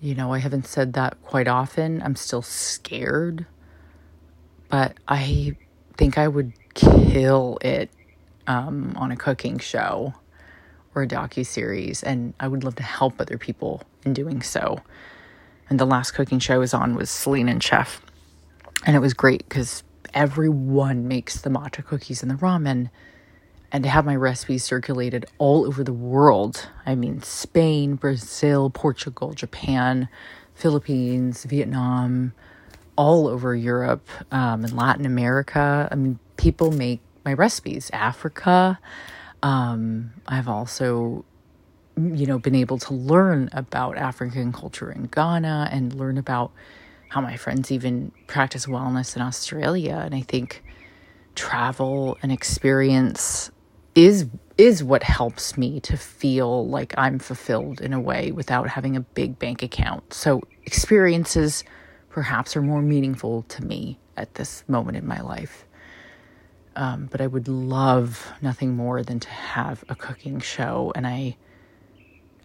You 0.00 0.14
know, 0.14 0.32
I 0.32 0.38
haven't 0.38 0.66
said 0.66 0.92
that 0.92 1.20
quite 1.22 1.48
often. 1.48 2.02
I'm 2.02 2.14
still 2.14 2.42
scared, 2.42 3.46
but 4.68 4.96
I 5.08 5.56
think 5.96 6.16
I 6.16 6.28
would 6.28 6.52
kill 6.74 7.58
it 7.62 7.90
um, 8.46 8.94
on 8.96 9.10
a 9.10 9.16
cooking 9.16 9.58
show 9.58 10.14
or 10.94 11.02
a 11.02 11.08
docu 11.08 11.44
series, 11.44 12.04
and 12.04 12.32
I 12.38 12.46
would 12.46 12.62
love 12.62 12.76
to 12.76 12.84
help 12.84 13.20
other 13.20 13.38
people 13.38 13.82
in 14.04 14.12
doing 14.14 14.40
so. 14.40 14.80
And 15.68 15.80
the 15.80 15.86
last 15.86 16.12
cooking 16.12 16.38
show 16.38 16.54
I 16.54 16.58
was 16.58 16.72
on 16.72 16.94
was 16.94 17.10
Selena 17.10 17.50
and 17.50 17.62
Chef, 17.62 18.00
and 18.86 18.94
it 18.94 19.00
was 19.00 19.14
great 19.14 19.48
because 19.48 19.82
everyone 20.14 21.08
makes 21.08 21.40
the 21.40 21.50
matcha 21.50 21.84
cookies 21.84 22.22
and 22.22 22.30
the 22.30 22.36
ramen 22.36 22.88
and 23.70 23.84
to 23.84 23.90
have 23.90 24.06
my 24.06 24.16
recipes 24.16 24.64
circulated 24.64 25.26
all 25.38 25.66
over 25.66 25.84
the 25.84 25.92
world. 25.92 26.68
I 26.86 26.94
mean, 26.94 27.22
Spain, 27.22 27.96
Brazil, 27.96 28.70
Portugal, 28.70 29.32
Japan, 29.32 30.08
Philippines, 30.54 31.44
Vietnam, 31.44 32.32
all 32.96 33.28
over 33.28 33.54
Europe 33.54 34.08
um, 34.32 34.64
and 34.64 34.72
Latin 34.72 35.06
America. 35.06 35.88
I 35.90 35.94
mean, 35.94 36.18
people 36.36 36.72
make 36.72 37.00
my 37.24 37.34
recipes. 37.34 37.90
Africa. 37.92 38.78
Um, 39.42 40.12
I've 40.26 40.48
also, 40.48 41.24
you 41.96 42.26
know, 42.26 42.38
been 42.38 42.54
able 42.54 42.78
to 42.78 42.94
learn 42.94 43.50
about 43.52 43.98
African 43.98 44.52
culture 44.52 44.90
in 44.90 45.04
Ghana 45.04 45.68
and 45.70 45.94
learn 45.94 46.18
about 46.18 46.52
how 47.10 47.20
my 47.20 47.36
friends 47.36 47.70
even 47.70 48.12
practice 48.26 48.66
wellness 48.66 49.14
in 49.14 49.22
Australia. 49.22 50.02
And 50.04 50.14
I 50.14 50.22
think 50.22 50.64
travel 51.34 52.18
and 52.22 52.32
experience 52.32 53.50
is 53.98 54.26
is 54.56 54.82
what 54.84 55.02
helps 55.02 55.58
me 55.58 55.80
to 55.80 55.96
feel 55.96 56.66
like 56.68 56.94
I'm 56.96 57.18
fulfilled 57.18 57.80
in 57.80 57.92
a 57.92 58.00
way 58.00 58.30
without 58.30 58.68
having 58.68 58.96
a 58.96 59.00
big 59.00 59.38
bank 59.38 59.62
account. 59.62 60.14
So 60.14 60.42
experiences 60.64 61.64
perhaps 62.08 62.56
are 62.56 62.62
more 62.62 62.82
meaningful 62.82 63.42
to 63.42 63.64
me 63.64 63.98
at 64.16 64.34
this 64.34 64.64
moment 64.68 64.96
in 64.96 65.06
my 65.06 65.20
life. 65.20 65.64
Um, 66.76 67.08
but 67.10 67.20
I 67.20 67.26
would 67.26 67.48
love 67.48 68.32
nothing 68.40 68.76
more 68.76 69.02
than 69.02 69.18
to 69.18 69.28
have 69.28 69.84
a 69.88 69.96
cooking 69.96 70.38
show, 70.38 70.92
and 70.94 71.04
I 71.04 71.36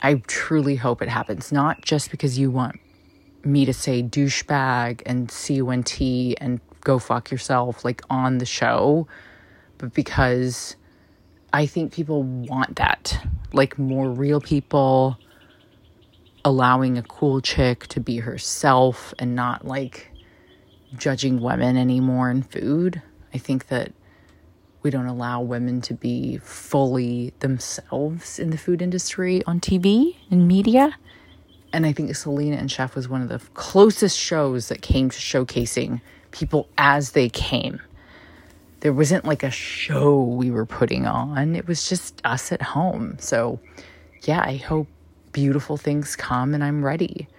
I 0.02 0.16
truly 0.26 0.76
hope 0.76 1.04
it 1.04 1.10
happens. 1.10 1.52
Not 1.52 1.84
just 1.84 2.10
because 2.10 2.40
you 2.40 2.50
want 2.50 2.80
me 3.44 3.66
to 3.66 3.74
say 3.74 4.02
douchebag 4.02 5.04
and 5.06 5.28
cunt 5.28 6.34
and 6.38 6.62
go 6.82 6.98
fuck 6.98 7.30
yourself 7.30 7.86
like 7.86 8.02
on 8.10 8.40
the 8.40 8.46
show, 8.46 9.08
but 9.78 9.94
because 9.94 10.78
I 11.54 11.68
think 11.68 11.94
people 11.94 12.24
want 12.24 12.78
that. 12.78 13.24
Like 13.54 13.78
more 13.78 14.10
real 14.10 14.42
people 14.42 15.20
allowing 16.44 16.98
a 16.98 17.04
cool 17.04 17.42
chick 17.42 17.86
to 17.88 18.00
be 18.00 18.18
herself 18.18 19.14
and 19.20 19.36
not 19.36 19.66
like 19.66 20.12
judging 20.98 21.40
women 21.40 21.78
anymore 21.78 22.32
in 22.32 22.42
food. 22.42 23.04
I 23.34 23.38
think 23.38 23.68
that 23.68 23.94
we 24.82 24.90
don't 24.90 25.06
allow 25.06 25.42
women 25.42 25.80
to 25.82 25.94
be 25.94 26.40
fully 26.40 27.34
themselves 27.40 28.40
in 28.40 28.50
the 28.50 28.58
food 28.58 28.82
industry 28.82 29.44
on 29.46 29.60
TV 29.60 30.18
and 30.32 30.48
media. 30.48 30.98
And 31.72 31.86
I 31.86 31.94
think 31.94 32.14
Selena 32.16 32.58
and 32.58 32.70
Chef 32.70 32.96
was 32.96 33.08
one 33.08 33.22
of 33.22 33.30
the 33.30 33.40
closest 33.54 34.18
shows 34.18 34.68
that 34.68 34.82
came 34.82 35.10
to 35.12 35.18
showcasing 35.18 36.02
people 36.32 36.68
as 36.78 37.12
they 37.12 37.30
came 37.30 37.80
there 38.84 38.92
wasn't 38.92 39.24
like 39.24 39.44
a 39.44 39.50
show 39.50 40.22
we 40.22 40.52
were 40.52 40.66
putting 40.66 41.06
on. 41.06 41.56
It 41.56 41.70
was 41.70 41.88
just 41.88 42.20
us 42.26 42.52
at 42.52 42.62
home. 42.62 43.16
So, 43.18 43.62
yeah, 44.24 44.42
I 44.44 44.58
hope 44.58 44.90
beautiful 45.32 45.78
things 45.78 46.18
come 46.18 46.54
and 46.54 46.62
I'm 46.62 46.84
ready. 46.84 47.30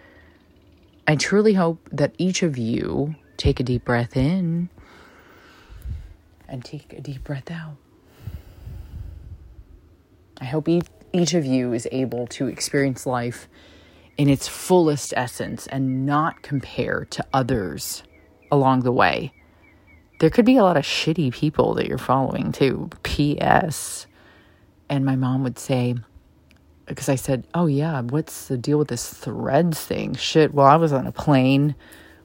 I 1.07 1.17
truly 1.17 1.53
hope 1.53 1.87
that 1.93 2.15
each 2.17 2.43
of 2.43 2.57
you 2.57 3.15
take 3.37 3.61
a 3.61 3.63
deep 3.63 3.85
breath 3.85 4.17
in 4.17 4.71
and 6.49 6.65
take 6.65 6.95
a 6.95 7.03
deep 7.03 7.25
breath 7.25 7.51
out. 7.51 7.77
I 10.41 10.47
hope 10.47 10.67
each 11.13 11.35
of 11.35 11.45
you 11.45 11.75
is 11.75 11.87
able 11.93 12.27
to 12.29 12.47
experience 12.47 13.05
life 13.05 13.49
in 14.17 14.31
its 14.31 14.49
fullest 14.49 15.13
essence 15.15 15.67
and 15.67 16.07
not 16.07 16.41
compare 16.41 17.05
to 17.11 17.23
others 17.35 18.03
along 18.51 18.81
the 18.81 18.93
way 18.93 19.35
there 20.19 20.31
could 20.31 20.45
be 20.45 20.57
a 20.57 20.63
lot 20.63 20.77
of 20.77 20.85
shitty 20.85 21.33
people 21.33 21.75
that 21.75 21.87
you're 21.87 21.99
following 21.99 22.53
too. 22.53 22.91
P.S. 23.03 24.07
And 24.89 25.05
my 25.05 25.17
mom 25.17 25.43
would 25.43 25.59
say, 25.59 25.97
because 26.87 27.09
I 27.09 27.15
said, 27.15 27.47
Oh, 27.55 27.67
yeah, 27.67 28.01
what's 28.03 28.49
the 28.49 28.57
deal 28.57 28.79
with 28.79 28.89
this 28.89 29.09
threads 29.09 29.81
thing? 29.81 30.15
Shit, 30.15 30.55
well, 30.55 30.67
I 30.67 30.77
was 30.77 30.93
on 30.93 31.07
a 31.07 31.13
plane. 31.13 31.75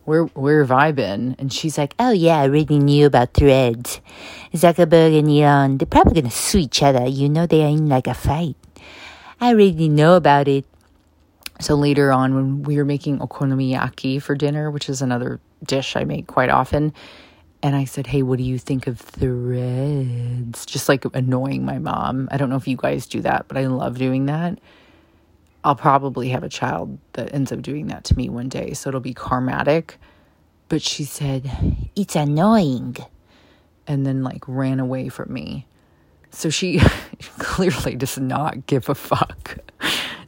Where, 0.05 0.23
where 0.25 0.61
have 0.61 0.71
I 0.71 0.91
been? 0.91 1.35
And 1.39 1.51
she's 1.53 1.77
like, 1.77 1.93
Oh, 1.99 2.11
yeah, 2.11 2.39
I 2.39 2.47
already 2.47 2.79
knew 2.79 3.05
about 3.05 3.33
threads. 3.33 4.01
Zuckerberg 4.53 5.17
and 5.17 5.29
Elon, 5.29 5.77
they're 5.77 5.85
probably 5.85 6.21
to 6.21 6.29
sue 6.29 6.59
each 6.59 6.83
other. 6.83 7.07
You 7.07 7.29
know, 7.29 7.45
they 7.45 7.63
are 7.63 7.69
in 7.69 7.89
like 7.89 8.07
a 8.07 8.13
fight. 8.13 8.55
I 9.39 9.49
already 9.49 9.87
know 9.87 10.15
about 10.15 10.47
it. 10.47 10.65
So 11.61 11.75
later 11.75 12.11
on, 12.11 12.35
when 12.35 12.63
we 12.63 12.77
were 12.77 12.85
making 12.85 13.19
okonomiyaki 13.19 14.21
for 14.21 14.35
dinner, 14.35 14.71
which 14.71 14.89
is 14.89 15.01
another 15.01 15.39
dish 15.63 15.95
I 15.95 16.05
make 16.05 16.27
quite 16.27 16.49
often, 16.49 16.93
and 17.61 17.75
I 17.75 17.85
said, 17.85 18.07
Hey, 18.07 18.23
what 18.23 18.37
do 18.37 18.43
you 18.43 18.57
think 18.57 18.87
of 18.87 18.99
threads? 18.99 20.65
Just 20.65 20.87
like 20.87 21.05
annoying 21.13 21.65
my 21.65 21.79
mom. 21.79 22.29
I 22.31 22.37
don't 22.37 22.49
know 22.49 22.55
if 22.55 22.67
you 22.67 22.77
guys 22.77 23.05
do 23.05 23.21
that, 23.21 23.47
but 23.47 23.57
I 23.57 23.67
love 23.67 23.97
doing 23.97 24.27
that. 24.27 24.59
I'll 25.63 25.75
probably 25.75 26.29
have 26.29 26.43
a 26.43 26.49
child 26.49 26.97
that 27.13 27.33
ends 27.33 27.51
up 27.51 27.61
doing 27.61 27.87
that 27.87 28.05
to 28.05 28.15
me 28.15 28.29
one 28.29 28.47
day. 28.47 28.73
So 28.73 28.89
it'll 28.89 29.01
be 29.01 29.13
karmatic. 29.13 29.95
But 30.69 30.81
she 30.81 31.03
said, 31.03 31.51
It's 31.95 32.15
annoying. 32.15 32.97
And 33.87 34.05
then, 34.05 34.23
like, 34.23 34.43
ran 34.47 34.79
away 34.79 35.09
from 35.09 35.33
me. 35.33 35.65
So 36.29 36.49
she 36.49 36.79
clearly 37.39 37.95
does 37.95 38.17
not 38.19 38.67
give 38.67 38.87
a 38.87 38.95
fuck. 38.95 39.57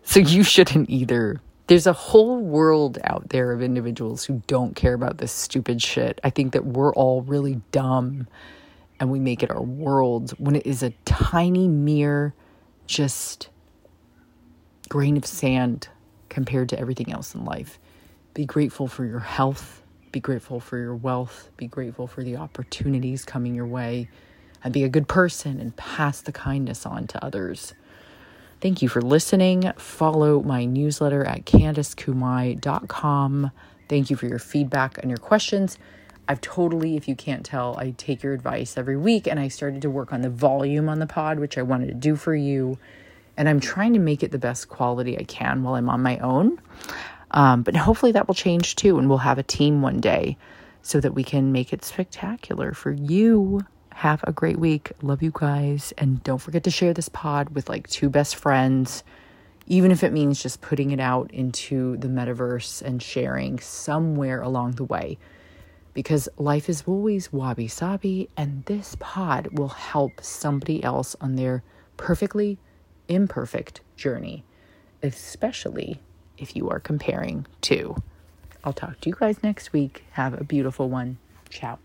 So 0.03 0.19
you 0.19 0.43
shouldn't 0.43 0.89
either. 0.89 1.39
There's 1.71 1.87
a 1.87 1.93
whole 1.93 2.41
world 2.41 2.99
out 3.05 3.29
there 3.29 3.53
of 3.53 3.61
individuals 3.61 4.25
who 4.25 4.41
don't 4.45 4.75
care 4.75 4.93
about 4.93 5.19
this 5.19 5.31
stupid 5.31 5.81
shit. 5.81 6.19
I 6.21 6.29
think 6.29 6.51
that 6.51 6.65
we're 6.65 6.93
all 6.93 7.21
really 7.21 7.61
dumb 7.71 8.27
and 8.99 9.09
we 9.09 9.21
make 9.21 9.41
it 9.41 9.49
our 9.49 9.61
world 9.61 10.31
when 10.31 10.57
it 10.57 10.67
is 10.67 10.83
a 10.83 10.89
tiny, 11.05 11.69
mere, 11.69 12.33
just 12.87 13.47
grain 14.89 15.15
of 15.15 15.25
sand 15.25 15.87
compared 16.27 16.67
to 16.67 16.77
everything 16.77 17.09
else 17.09 17.33
in 17.33 17.45
life. 17.45 17.79
Be 18.33 18.43
grateful 18.43 18.89
for 18.89 19.05
your 19.05 19.19
health. 19.19 19.81
Be 20.11 20.19
grateful 20.19 20.59
for 20.59 20.77
your 20.77 20.97
wealth. 20.97 21.51
Be 21.55 21.67
grateful 21.67 22.05
for 22.05 22.21
the 22.21 22.35
opportunities 22.35 23.23
coming 23.23 23.55
your 23.55 23.65
way. 23.65 24.09
And 24.61 24.73
be 24.73 24.83
a 24.83 24.89
good 24.89 25.07
person 25.07 25.61
and 25.61 25.73
pass 25.77 26.19
the 26.19 26.33
kindness 26.33 26.85
on 26.85 27.07
to 27.07 27.23
others. 27.23 27.73
Thank 28.61 28.81
you 28.81 28.89
for 28.89 29.01
listening. 29.01 29.71
Follow 29.77 30.41
my 30.41 30.65
newsletter 30.65 31.23
at 31.25 31.45
candicekumai.com. 31.45 33.51
Thank 33.89 34.09
you 34.09 34.15
for 34.15 34.27
your 34.27 34.39
feedback 34.39 34.97
and 34.99 35.09
your 35.09 35.17
questions. 35.17 35.77
I've 36.27 36.41
totally, 36.41 36.95
if 36.95 37.07
you 37.07 37.15
can't 37.15 37.43
tell, 37.43 37.75
I 37.77 37.95
take 37.97 38.21
your 38.23 38.33
advice 38.33 38.77
every 38.77 38.97
week 38.97 39.27
and 39.27 39.39
I 39.39 39.47
started 39.47 39.81
to 39.81 39.89
work 39.89 40.13
on 40.13 40.21
the 40.21 40.29
volume 40.29 40.87
on 40.87 40.99
the 40.99 41.07
pod, 41.07 41.39
which 41.39 41.57
I 41.57 41.63
wanted 41.63 41.87
to 41.87 41.95
do 41.95 42.15
for 42.15 42.35
you 42.35 42.77
and 43.37 43.49
I'm 43.49 43.59
trying 43.59 43.93
to 43.93 43.99
make 43.99 44.23
it 44.23 44.31
the 44.31 44.37
best 44.37 44.69
quality 44.69 45.17
I 45.17 45.23
can 45.23 45.63
while 45.63 45.75
I'm 45.75 45.89
on 45.89 46.01
my 46.01 46.17
own. 46.19 46.61
Um, 47.31 47.63
but 47.63 47.75
hopefully 47.75 48.11
that 48.11 48.27
will 48.27 48.35
change 48.35 48.75
too, 48.75 48.99
and 48.99 49.07
we'll 49.07 49.19
have 49.19 49.37
a 49.37 49.43
team 49.43 49.81
one 49.81 49.99
day 49.99 50.37
so 50.81 50.99
that 50.99 51.13
we 51.13 51.23
can 51.23 51.51
make 51.51 51.73
it 51.73 51.85
spectacular 51.85 52.73
for 52.73 52.91
you. 52.91 53.61
Have 54.01 54.23
a 54.23 54.31
great 54.31 54.57
week. 54.57 54.93
Love 55.03 55.21
you 55.21 55.31
guys. 55.31 55.93
And 55.95 56.23
don't 56.23 56.39
forget 56.39 56.63
to 56.63 56.71
share 56.71 56.91
this 56.91 57.07
pod 57.07 57.51
with 57.51 57.69
like 57.69 57.87
two 57.87 58.09
best 58.09 58.35
friends, 58.35 59.03
even 59.67 59.91
if 59.91 60.03
it 60.03 60.11
means 60.11 60.41
just 60.41 60.59
putting 60.59 60.89
it 60.89 60.99
out 60.99 61.29
into 61.29 61.97
the 61.97 62.07
metaverse 62.07 62.81
and 62.81 62.99
sharing 62.99 63.59
somewhere 63.59 64.41
along 64.41 64.71
the 64.71 64.85
way. 64.85 65.19
Because 65.93 66.27
life 66.39 66.67
is 66.67 66.83
always 66.87 67.31
wabi 67.31 67.67
sabi, 67.67 68.27
and 68.35 68.65
this 68.65 68.97
pod 68.99 69.49
will 69.51 69.67
help 69.67 70.13
somebody 70.19 70.83
else 70.83 71.15
on 71.21 71.35
their 71.35 71.61
perfectly 71.97 72.57
imperfect 73.07 73.81
journey, 73.97 74.43
especially 75.03 76.01
if 76.39 76.55
you 76.55 76.71
are 76.71 76.79
comparing 76.79 77.45
to. 77.61 77.95
I'll 78.63 78.73
talk 78.73 78.99
to 79.01 79.09
you 79.09 79.15
guys 79.19 79.43
next 79.43 79.73
week. 79.73 80.05
Have 80.13 80.33
a 80.33 80.43
beautiful 80.43 80.89
one. 80.89 81.19
Ciao. 81.51 81.77